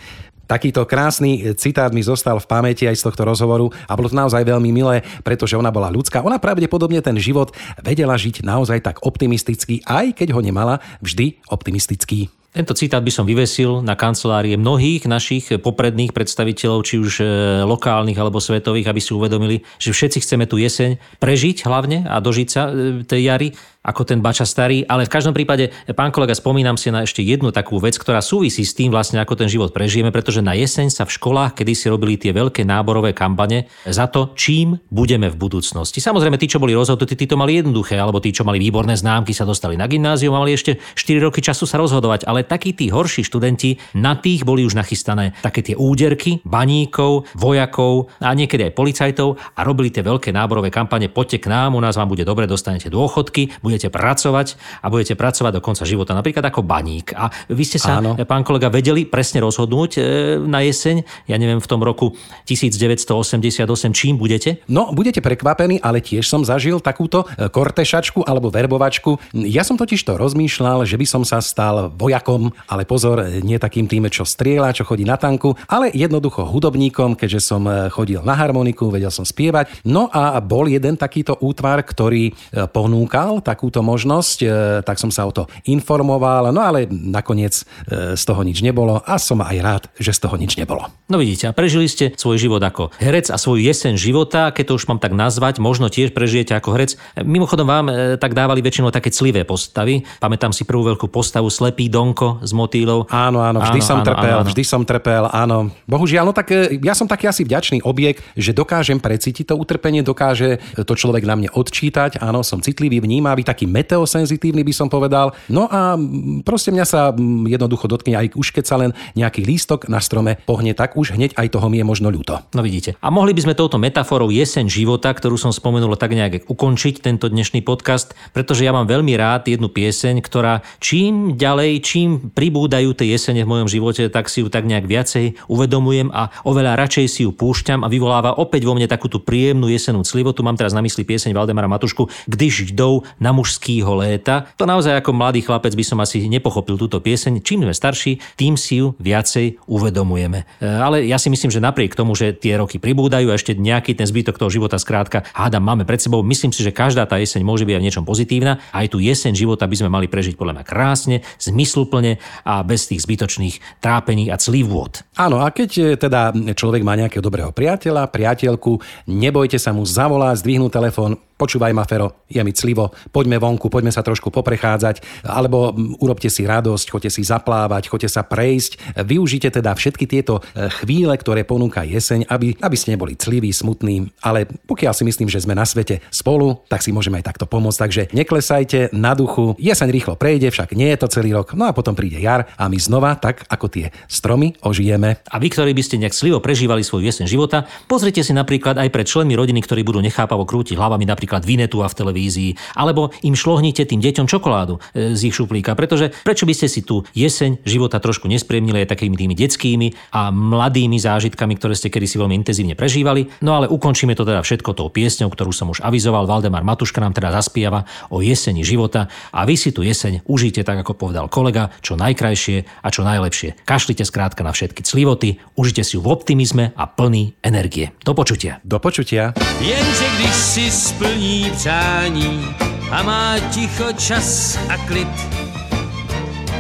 Takýto 0.52 0.84
krásny 0.84 1.56
citát 1.56 1.96
mi 1.96 2.04
zostal 2.04 2.36
v 2.36 2.44
pamäti 2.44 2.84
aj 2.84 3.00
z 3.00 3.08
tohto 3.08 3.24
rozhovoru 3.24 3.72
a 3.88 3.96
bolo 3.96 4.12
to 4.12 4.20
naozaj 4.20 4.44
veľmi 4.44 4.68
milé, 4.76 5.00
pretože 5.24 5.56
ona 5.56 5.72
bola 5.72 5.88
ľudská. 5.88 6.20
Ona 6.28 6.44
pravdepodobne 6.44 7.00
ten 7.00 7.16
život 7.16 7.56
vedela 7.80 8.20
žiť 8.20 8.44
naozaj 8.44 8.84
tak 8.84 9.00
optimisticky, 9.00 9.80
aj 9.88 10.12
keď 10.12 10.36
ho 10.36 10.44
nemala 10.44 10.84
vždy 11.00 11.40
optimistický. 11.48 12.28
Tento 12.52 12.76
citát 12.76 13.00
by 13.00 13.08
som 13.16 13.24
vyvesil 13.24 13.80
na 13.80 13.96
kancelárie 13.96 14.60
mnohých 14.60 15.08
našich 15.08 15.56
popredných 15.64 16.12
predstaviteľov, 16.12 16.84
či 16.84 17.00
už 17.00 17.24
e, 17.24 17.26
lokálnych 17.64 18.20
alebo 18.20 18.44
svetových, 18.44 18.92
aby 18.92 19.00
si 19.00 19.16
uvedomili, 19.16 19.64
že 19.80 19.96
všetci 19.96 20.20
chceme 20.20 20.44
tú 20.52 20.60
jeseň 20.60 21.00
prežiť 21.24 21.64
hlavne 21.64 22.04
a 22.12 22.20
dožiť 22.20 22.48
sa 22.52 22.68
e, 22.68 23.08
tej 23.08 23.22
jary 23.32 23.48
ako 23.82 24.06
ten 24.06 24.22
Bača 24.22 24.46
starý, 24.46 24.86
ale 24.86 25.10
v 25.10 25.14
každom 25.14 25.34
prípade, 25.34 25.74
pán 25.98 26.14
kolega, 26.14 26.38
spomínam 26.38 26.78
si 26.78 26.94
na 26.94 27.02
ešte 27.02 27.26
jednu 27.26 27.50
takú 27.50 27.82
vec, 27.82 27.98
ktorá 27.98 28.22
súvisí 28.22 28.62
s 28.62 28.78
tým 28.78 28.94
vlastne, 28.94 29.18
ako 29.18 29.42
ten 29.42 29.50
život 29.50 29.74
prežijeme, 29.74 30.14
pretože 30.14 30.46
na 30.46 30.54
jeseň 30.54 30.94
sa 30.94 31.04
v 31.10 31.18
školách, 31.18 31.58
kedy 31.58 31.74
si 31.74 31.90
robili 31.90 32.14
tie 32.22 32.30
veľké 32.30 32.62
náborové 32.62 33.18
kampane 33.18 33.66
za 33.90 34.06
to, 34.06 34.38
čím 34.38 34.78
budeme 34.94 35.34
v 35.34 35.38
budúcnosti. 35.38 35.98
Samozrejme, 35.98 36.38
tí, 36.38 36.46
čo 36.46 36.62
boli 36.62 36.78
rozhodnutí, 36.78 37.18
tí 37.18 37.26
to 37.26 37.42
mali 37.42 37.58
jednoduché, 37.58 37.98
alebo 37.98 38.22
tí, 38.22 38.30
čo 38.30 38.46
mali 38.46 38.62
výborné 38.62 38.94
známky, 38.94 39.34
sa 39.34 39.50
dostali 39.50 39.74
na 39.74 39.90
gymnázium 39.90 40.38
mali 40.38 40.54
ešte 40.54 40.78
4 40.94 41.26
roky 41.26 41.42
času 41.42 41.66
sa 41.66 41.82
rozhodovať, 41.82 42.30
ale 42.30 42.46
takí 42.46 42.78
tí 42.78 42.94
horší 42.94 43.26
študenti, 43.26 43.82
na 43.98 44.14
tých 44.14 44.46
boli 44.46 44.62
už 44.62 44.78
nachystané 44.78 45.34
také 45.42 45.66
tie 45.66 45.74
úderky 45.74 46.46
baníkov, 46.46 47.30
vojakov 47.34 48.14
a 48.22 48.30
niekedy 48.38 48.70
aj 48.70 48.78
policajtov 48.78 49.42
a 49.58 49.60
robili 49.66 49.90
tie 49.90 50.06
veľké 50.06 50.30
náborové 50.30 50.70
kampane, 50.70 51.10
poďte 51.10 51.46
k 51.46 51.50
nám, 51.50 51.74
u 51.74 51.82
nás 51.82 51.98
vám 51.98 52.14
bude 52.14 52.22
dobre, 52.22 52.46
dostanete 52.46 52.88
dôchodky, 52.94 53.62
budete 53.72 53.88
pracovať 53.88 54.60
a 54.84 54.92
budete 54.92 55.16
pracovať 55.16 55.52
do 55.56 55.62
konca 55.64 55.88
života, 55.88 56.12
napríklad 56.12 56.44
ako 56.44 56.60
baník. 56.68 57.16
A 57.16 57.32
vy 57.48 57.64
ste 57.64 57.80
sa, 57.80 58.04
Áno. 58.04 58.20
pán 58.28 58.44
kolega, 58.44 58.68
vedeli 58.68 59.08
presne 59.08 59.40
rozhodnúť 59.40 59.92
e, 59.96 60.00
na 60.44 60.60
jeseň, 60.60 61.08
ja 61.32 61.40
neviem, 61.40 61.64
v 61.64 61.68
tom 61.72 61.80
roku 61.80 62.12
1988, 62.44 63.56
čím 63.96 64.20
budete? 64.20 64.60
No, 64.68 64.92
budete 64.92 65.24
prekvapení, 65.24 65.80
ale 65.80 66.04
tiež 66.04 66.28
som 66.28 66.44
zažil 66.44 66.84
takúto 66.84 67.24
e, 67.40 67.48
kortešačku 67.48 68.28
alebo 68.28 68.52
verbovačku. 68.52 69.32
Ja 69.48 69.64
som 69.64 69.80
totiž 69.80 70.04
to 70.04 70.20
rozmýšľal, 70.20 70.84
že 70.84 71.00
by 71.00 71.06
som 71.08 71.24
sa 71.24 71.40
stal 71.40 71.88
vojakom, 71.96 72.52
ale 72.68 72.84
pozor, 72.84 73.24
nie 73.40 73.56
takým 73.56 73.88
tým, 73.88 74.12
čo 74.12 74.28
strieľa, 74.28 74.76
čo 74.76 74.84
chodí 74.84 75.08
na 75.08 75.16
tanku, 75.16 75.56
ale 75.72 75.96
jednoducho 75.96 76.44
hudobníkom, 76.44 77.16
keďže 77.16 77.40
som 77.40 77.64
e, 77.72 77.88
chodil 77.88 78.20
na 78.28 78.36
harmoniku, 78.36 78.92
vedel 78.92 79.14
som 79.14 79.24
spievať. 79.24 79.88
No 79.88 80.12
a 80.12 80.44
bol 80.44 80.68
jeden 80.68 81.00
takýto 81.00 81.40
útvar, 81.40 81.80
ktorý 81.88 82.36
ponúkal 82.74 83.40
tak 83.40 83.61
takúto 83.62 83.86
možnosť, 83.86 84.38
e, 84.42 84.48
tak 84.82 84.98
som 84.98 85.14
sa 85.14 85.30
o 85.30 85.30
to 85.30 85.46
informoval, 85.70 86.50
no 86.50 86.66
ale 86.66 86.90
nakoniec 86.90 87.62
e, 87.62 88.18
z 88.18 88.24
toho 88.26 88.42
nič 88.42 88.66
nebolo 88.66 88.98
a 89.06 89.22
som 89.22 89.38
aj 89.38 89.58
rád, 89.62 89.84
že 90.02 90.18
z 90.18 90.26
toho 90.26 90.34
nič 90.34 90.58
nebolo. 90.58 90.90
No 91.06 91.22
vidíte, 91.22 91.46
a 91.46 91.54
prežili 91.54 91.86
ste 91.86 92.10
svoj 92.18 92.42
život 92.42 92.58
ako 92.58 92.90
herec 92.98 93.30
a 93.30 93.38
svoju 93.38 93.62
jeseň 93.62 94.02
života, 94.02 94.50
keď 94.50 94.74
to 94.74 94.78
už 94.82 94.90
mám 94.90 94.98
tak 94.98 95.14
nazvať, 95.14 95.62
možno 95.62 95.94
tiež 95.94 96.10
prežijete 96.10 96.58
ako 96.58 96.74
herec. 96.74 96.98
Mimochodom 97.22 97.70
vám 97.70 97.86
e, 97.94 98.18
tak 98.18 98.34
dávali 98.34 98.66
väčšinou 98.66 98.90
také 98.90 99.14
clivé 99.14 99.46
postavy. 99.46 100.10
Pamätám 100.18 100.58
si 100.58 100.66
prvú 100.66 100.82
veľkú 100.82 101.14
postavu 101.14 101.54
Slepý 101.54 101.86
Donko 101.86 102.42
z 102.42 102.58
motýlov. 102.58 103.14
Áno, 103.14 103.46
áno, 103.46 103.62
vždy 103.62 103.78
áno, 103.78 103.90
som 103.94 103.98
áno, 104.02 104.08
trpel, 104.10 104.34
áno, 104.34 104.42
áno. 104.42 104.50
vždy 104.50 104.64
som 104.66 104.82
trpel, 104.82 105.24
áno. 105.30 105.58
Bohužiaľ, 105.86 106.26
no 106.26 106.34
tak 106.34 106.50
ja 106.82 106.98
som 106.98 107.06
taký 107.06 107.30
asi 107.30 107.46
vďačný 107.46 107.86
objekt, 107.86 108.26
že 108.34 108.58
dokážem 108.58 108.98
precítiť 108.98 109.54
to 109.54 109.56
utrpenie, 109.60 110.02
dokáže 110.02 110.58
to 110.74 110.98
človek 110.98 111.30
na 111.30 111.38
mne 111.38 111.54
odčítať, 111.54 112.18
áno, 112.18 112.42
som 112.42 112.58
citlivý, 112.58 112.98
vnímavý, 112.98 113.51
taký 113.52 113.68
meteosenzitívny 113.68 114.64
by 114.64 114.72
som 114.72 114.88
povedal. 114.88 115.36
No 115.52 115.68
a 115.68 116.00
proste 116.48 116.72
mňa 116.72 116.86
sa 116.88 117.12
jednoducho 117.46 117.92
dotkne 117.92 118.16
aj 118.16 118.40
už 118.40 118.56
keď 118.56 118.64
sa 118.64 118.80
len 118.80 118.96
nejaký 119.20 119.44
lístok 119.44 119.92
na 119.92 120.00
strome 120.00 120.40
pohne, 120.48 120.72
tak 120.72 120.96
už 120.96 121.20
hneď 121.20 121.36
aj 121.36 121.52
toho 121.52 121.68
mi 121.68 121.84
je 121.84 121.86
možno 121.86 122.08
ľúto. 122.08 122.40
No 122.56 122.64
vidíte. 122.64 122.96
A 123.04 123.12
mohli 123.12 123.36
by 123.36 123.44
sme 123.44 123.60
touto 123.60 123.76
metaforou 123.76 124.32
jeseň 124.32 124.72
života, 124.72 125.12
ktorú 125.12 125.36
som 125.36 125.52
spomenul, 125.52 126.00
tak 126.00 126.16
nejak 126.16 126.48
ukončiť 126.48 127.04
tento 127.04 127.28
dnešný 127.28 127.60
podcast, 127.68 128.16
pretože 128.32 128.64
ja 128.64 128.72
mám 128.72 128.88
veľmi 128.88 129.12
rád 129.20 129.52
jednu 129.52 129.68
pieseň, 129.68 130.24
ktorá 130.24 130.64
čím 130.80 131.36
ďalej, 131.36 131.84
čím 131.84 132.10
pribúdajú 132.32 132.96
tie 132.96 133.12
jesene 133.12 133.44
v 133.44 133.52
mojom 133.52 133.68
živote, 133.68 134.08
tak 134.08 134.32
si 134.32 134.46
ju 134.46 134.48
tak 134.48 134.64
nejak 134.64 134.88
viacej 134.88 135.36
uvedomujem 135.52 136.14
a 136.16 136.32
oveľa 136.48 136.80
radšej 136.88 137.06
si 137.12 137.22
ju 137.28 137.36
púšťam 137.36 137.84
a 137.84 137.92
vyvoláva 137.92 138.40
opäť 138.40 138.64
vo 138.64 138.78
mne 138.78 138.88
takú 138.88 139.12
tú 139.12 139.20
príjemnú 139.20 139.68
jesenú 139.68 140.06
clivotu. 140.08 140.40
Mám 140.46 140.56
teraz 140.56 140.72
na 140.72 140.80
mysli 140.80 141.04
pieseň 141.04 141.36
Valdemara 141.36 141.68
Matušku, 141.68 142.08
Když 142.28 142.72
jdou 142.72 143.02
na 143.20 143.32
mužskýho 143.42 143.98
léta. 143.98 144.46
To 144.62 144.70
naozaj 144.70 145.02
ako 145.02 145.18
mladý 145.18 145.42
chlapec 145.42 145.74
by 145.74 145.82
som 145.82 145.98
asi 145.98 146.22
nepochopil 146.30 146.78
túto 146.78 147.02
pieseň. 147.02 147.42
Čím 147.42 147.66
sme 147.66 147.74
starší, 147.74 148.22
tým 148.38 148.54
si 148.54 148.78
ju 148.78 148.94
viacej 149.02 149.66
uvedomujeme. 149.66 150.46
E, 150.62 150.70
ale 150.70 151.10
ja 151.10 151.18
si 151.18 151.34
myslím, 151.34 151.50
že 151.50 151.58
napriek 151.58 151.98
tomu, 151.98 152.14
že 152.14 152.38
tie 152.38 152.62
roky 152.62 152.78
pribúdajú 152.78 153.34
a 153.34 153.38
ešte 153.38 153.58
nejaký 153.58 153.98
ten 153.98 154.06
zbytok 154.06 154.38
toho 154.38 154.54
života 154.54 154.78
skrátka 154.78 155.26
hádam 155.34 155.66
máme 155.66 155.90
pred 155.90 155.98
sebou, 155.98 156.22
myslím 156.22 156.54
si, 156.54 156.62
že 156.62 156.70
každá 156.70 157.10
tá 157.10 157.18
jeseň 157.18 157.42
môže 157.42 157.66
byť 157.66 157.74
aj 157.74 157.82
v 157.82 157.86
niečom 157.90 158.06
pozitívna. 158.06 158.62
Aj 158.70 158.86
tú 158.86 159.02
jeseň 159.02 159.34
života 159.34 159.66
by 159.66 159.76
sme 159.82 159.90
mali 159.90 160.06
prežiť 160.06 160.38
podľa 160.38 160.62
mňa 160.62 160.66
krásne, 160.70 161.26
zmysluplne 161.42 162.22
a 162.46 162.62
bez 162.62 162.86
tých 162.86 163.02
zbytočných 163.02 163.82
trápení 163.82 164.30
a 164.30 164.38
vôd. 164.62 165.02
Áno, 165.18 165.42
a 165.42 165.50
keď 165.50 165.70
e, 165.80 165.84
teda 165.98 166.36
človek 166.54 166.86
má 166.86 166.94
nejakého 166.94 167.24
dobrého 167.24 167.50
priateľa, 167.50 168.12
priateľku, 168.12 168.78
nebojte 169.10 169.58
sa 169.58 169.74
mu 169.74 169.82
zavolať, 169.82 170.46
zdvihnúť 170.46 170.72
telefón, 170.76 171.18
počúvaj 171.42 171.74
ma 171.74 171.90
Fero, 171.90 172.22
je 172.30 172.38
mi 172.46 172.54
clivo, 172.54 172.94
poďme 173.10 173.42
vonku, 173.42 173.74
poďme 173.74 173.90
sa 173.90 174.06
trošku 174.06 174.30
poprechádzať, 174.30 175.26
alebo 175.26 175.74
urobte 175.98 176.30
si 176.30 176.46
radosť, 176.46 176.94
choďte 176.94 177.18
si 177.18 177.26
zaplávať, 177.26 177.90
choďte 177.90 178.14
sa 178.14 178.22
prejsť. 178.22 179.02
Využite 179.02 179.50
teda 179.50 179.74
všetky 179.74 180.06
tieto 180.06 180.46
e, 180.54 180.70
chvíle, 180.70 181.18
ktoré 181.18 181.42
ponúka 181.42 181.82
jeseň, 181.82 182.30
aby, 182.30 182.54
aby 182.62 182.76
ste 182.78 182.94
neboli 182.94 183.18
cliví, 183.18 183.50
smutní, 183.50 184.14
ale 184.22 184.46
pokiaľ 184.46 184.94
si 184.94 185.02
myslím, 185.02 185.34
že 185.34 185.42
sme 185.42 185.58
na 185.58 185.66
svete 185.66 186.06
spolu, 186.14 186.62
tak 186.70 186.86
si 186.86 186.94
môžeme 186.94 187.18
aj 187.18 187.34
takto 187.34 187.50
pomôcť. 187.50 187.80
Takže 187.82 188.02
neklesajte 188.14 188.94
na 188.94 189.18
duchu, 189.18 189.58
jeseň 189.58 189.90
rýchlo 189.90 190.14
prejde, 190.14 190.54
však 190.54 190.78
nie 190.78 190.94
je 190.94 191.02
to 191.02 191.08
celý 191.10 191.34
rok, 191.34 191.58
no 191.58 191.66
a 191.66 191.74
potom 191.74 191.98
príde 191.98 192.22
jar 192.22 192.46
a 192.54 192.70
my 192.70 192.78
znova, 192.78 193.18
tak 193.18 193.50
ako 193.50 193.66
tie 193.72 193.90
stromy, 194.06 194.54
ožijeme. 194.62 195.18
A 195.26 195.42
vy, 195.42 195.50
ktorí 195.50 195.74
by 195.74 195.82
ste 195.82 195.98
nejak 195.98 196.14
slivo 196.14 196.38
prežívali 196.38 196.86
svoju 196.86 197.10
jeseň 197.10 197.26
života, 197.26 197.66
pozrite 197.90 198.22
si 198.22 198.36
napríklad 198.36 198.78
aj 198.78 198.94
pred 198.94 199.08
členmi 199.08 199.34
rodiny, 199.34 199.64
ktorí 199.64 199.82
budú 199.82 200.04
nechápavo 200.04 200.44
krútiť 200.44 200.76
hlavami 200.76 201.08
napríklad 201.08 201.31
napríklad 201.32 201.48
Vinetu 201.48 201.80
a 201.80 201.88
v 201.88 201.96
televízii, 201.96 202.52
alebo 202.76 203.16
im 203.24 203.40
šlohnite 203.40 203.88
tým 203.88 204.04
deťom 204.04 204.28
čokoládu 204.28 204.84
e, 204.92 205.16
z 205.16 205.32
ich 205.32 205.36
šuplíka, 205.40 205.80
pretože 205.80 206.12
prečo 206.28 206.44
by 206.44 206.52
ste 206.52 206.68
si 206.68 206.84
tú 206.84 207.08
jeseň 207.16 207.64
života 207.64 208.04
trošku 208.04 208.28
nespriemnili 208.28 208.84
aj 208.84 208.92
takými 208.92 209.16
tými 209.16 209.32
detskými 209.32 210.12
a 210.12 210.28
mladými 210.28 211.00
zážitkami, 211.00 211.56
ktoré 211.56 211.80
ste 211.80 211.88
kedysi 211.88 212.20
veľmi 212.20 212.36
intenzívne 212.36 212.76
prežívali. 212.76 213.32
No 213.40 213.56
ale 213.56 213.72
ukončíme 213.72 214.12
to 214.12 214.28
teda 214.28 214.44
všetko 214.44 214.76
tou 214.76 214.92
piesňou, 214.92 215.32
ktorú 215.32 215.56
som 215.56 215.72
už 215.72 215.80
avizoval. 215.88 216.28
Valdemar 216.28 216.68
Matuška 216.68 217.00
nám 217.00 217.16
teda 217.16 217.32
zaspieva 217.32 217.88
o 218.12 218.20
jeseni 218.20 218.68
života 218.68 219.08
a 219.32 219.48
vy 219.48 219.56
si 219.56 219.72
tú 219.72 219.88
jeseň 219.88 220.28
užite, 220.28 220.68
tak 220.68 220.84
ako 220.84 221.00
povedal 221.00 221.32
kolega, 221.32 221.72
čo 221.80 221.96
najkrajšie 221.96 222.84
a 222.84 222.88
čo 222.92 223.08
najlepšie. 223.08 223.64
Kašlite 223.64 224.04
skrátka 224.04 224.44
na 224.44 224.52
všetky 224.52 224.84
clivoty, 224.84 225.40
užite 225.56 225.88
si 225.88 225.96
ju 225.96 226.04
v 226.04 226.12
optimizme 226.12 226.76
a 226.76 226.84
plný 226.92 227.40
energie. 227.40 227.96
Do 228.04 228.12
počutia. 228.12 228.60
Do 228.68 228.84
počutia. 228.84 229.32
Jenže 229.62 230.08
když 230.18 230.36
si 230.36 230.66
splní 230.72 231.21
přání 231.22 232.56
a 232.92 233.04
má 233.04 233.36
ticho 233.52 233.94
čas 233.94 234.60
a 234.70 234.78
klid 234.78 235.08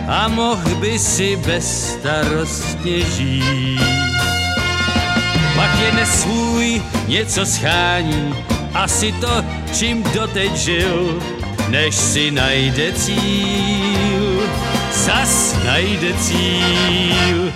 a 0.07 0.27
mohl 0.27 0.75
by 0.75 0.99
si 0.99 1.35
bezstarostně 1.35 3.01
žít. 3.01 3.79
Pak 5.55 5.79
je 5.79 5.91
nesvůj 5.91 6.81
něco 7.07 7.45
schání, 7.45 8.35
asi 8.73 9.11
to, 9.11 9.45
čím 9.73 10.03
doteď 10.03 10.55
žil, 10.55 11.21
než 11.69 11.95
si 11.95 12.31
najde 12.31 12.91
cíl, 12.93 14.41
zas 14.93 15.55
najde 15.65 16.13
cíl. 16.13 17.53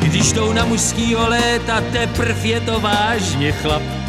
Když 0.00 0.32
jdou 0.32 0.52
na 0.52 0.64
mužskýho 0.64 1.28
léta, 1.28 1.80
teprv 1.92 2.44
je 2.44 2.60
to 2.60 2.80
vážně 2.80 3.52
chlap. 3.52 4.01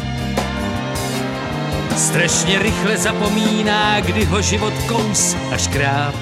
Strašně 1.96 2.58
rychle 2.58 2.96
zapomíná, 2.96 4.00
kdy 4.00 4.24
ho 4.24 4.42
život 4.42 4.74
kous 4.88 5.36
a 5.52 5.56
škráp. 5.56 6.14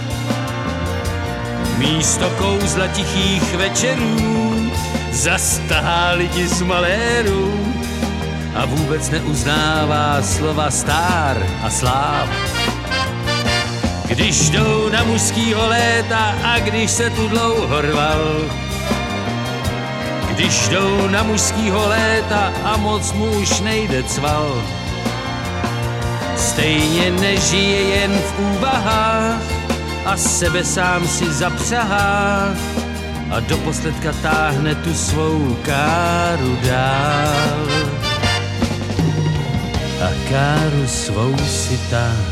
Místo 1.79 2.31
kouzla 2.39 2.87
tichých 2.87 3.55
večerů 3.55 4.71
zastahá 5.11 6.11
lidi 6.11 6.49
z 6.49 6.63
maléru 6.63 7.61
a 8.55 8.67
vůbec 8.67 9.11
neuznává 9.11 10.23
slova 10.23 10.71
star 10.71 11.47
a 11.63 11.71
sláv. 11.71 12.29
Když 14.07 14.51
jdou 14.51 14.89
na 14.89 15.05
mužskýho 15.05 15.67
léta 15.67 16.35
a 16.45 16.59
když 16.59 16.91
se 16.91 17.11
tu 17.11 17.29
dlouho 17.29 17.81
rval, 17.81 18.51
když 20.31 20.69
jdou 20.69 21.09
na 21.09 21.23
mužskýho 21.23 21.89
léta 21.89 22.53
a 22.65 22.77
moc 22.77 23.13
mu 23.13 23.31
už 23.31 23.61
nejde 23.61 24.03
cval, 24.03 24.63
stejně 26.43 27.11
nežije 27.11 27.81
jen 27.81 28.13
v 28.13 28.31
úvahách 28.39 29.43
a 30.05 30.17
sebe 30.17 30.65
sám 30.65 31.09
si 31.09 31.33
zapřahá 31.33 32.55
a 33.31 33.41
do 33.41 33.57
posledka 33.59 34.13
táhne 34.23 34.75
tu 34.75 34.95
svou 34.95 35.57
káru 35.63 36.59
dál. 36.67 37.67
A 40.03 40.09
káru 40.31 40.87
svou 40.87 41.37
si 41.47 41.79
táhne 41.91 42.32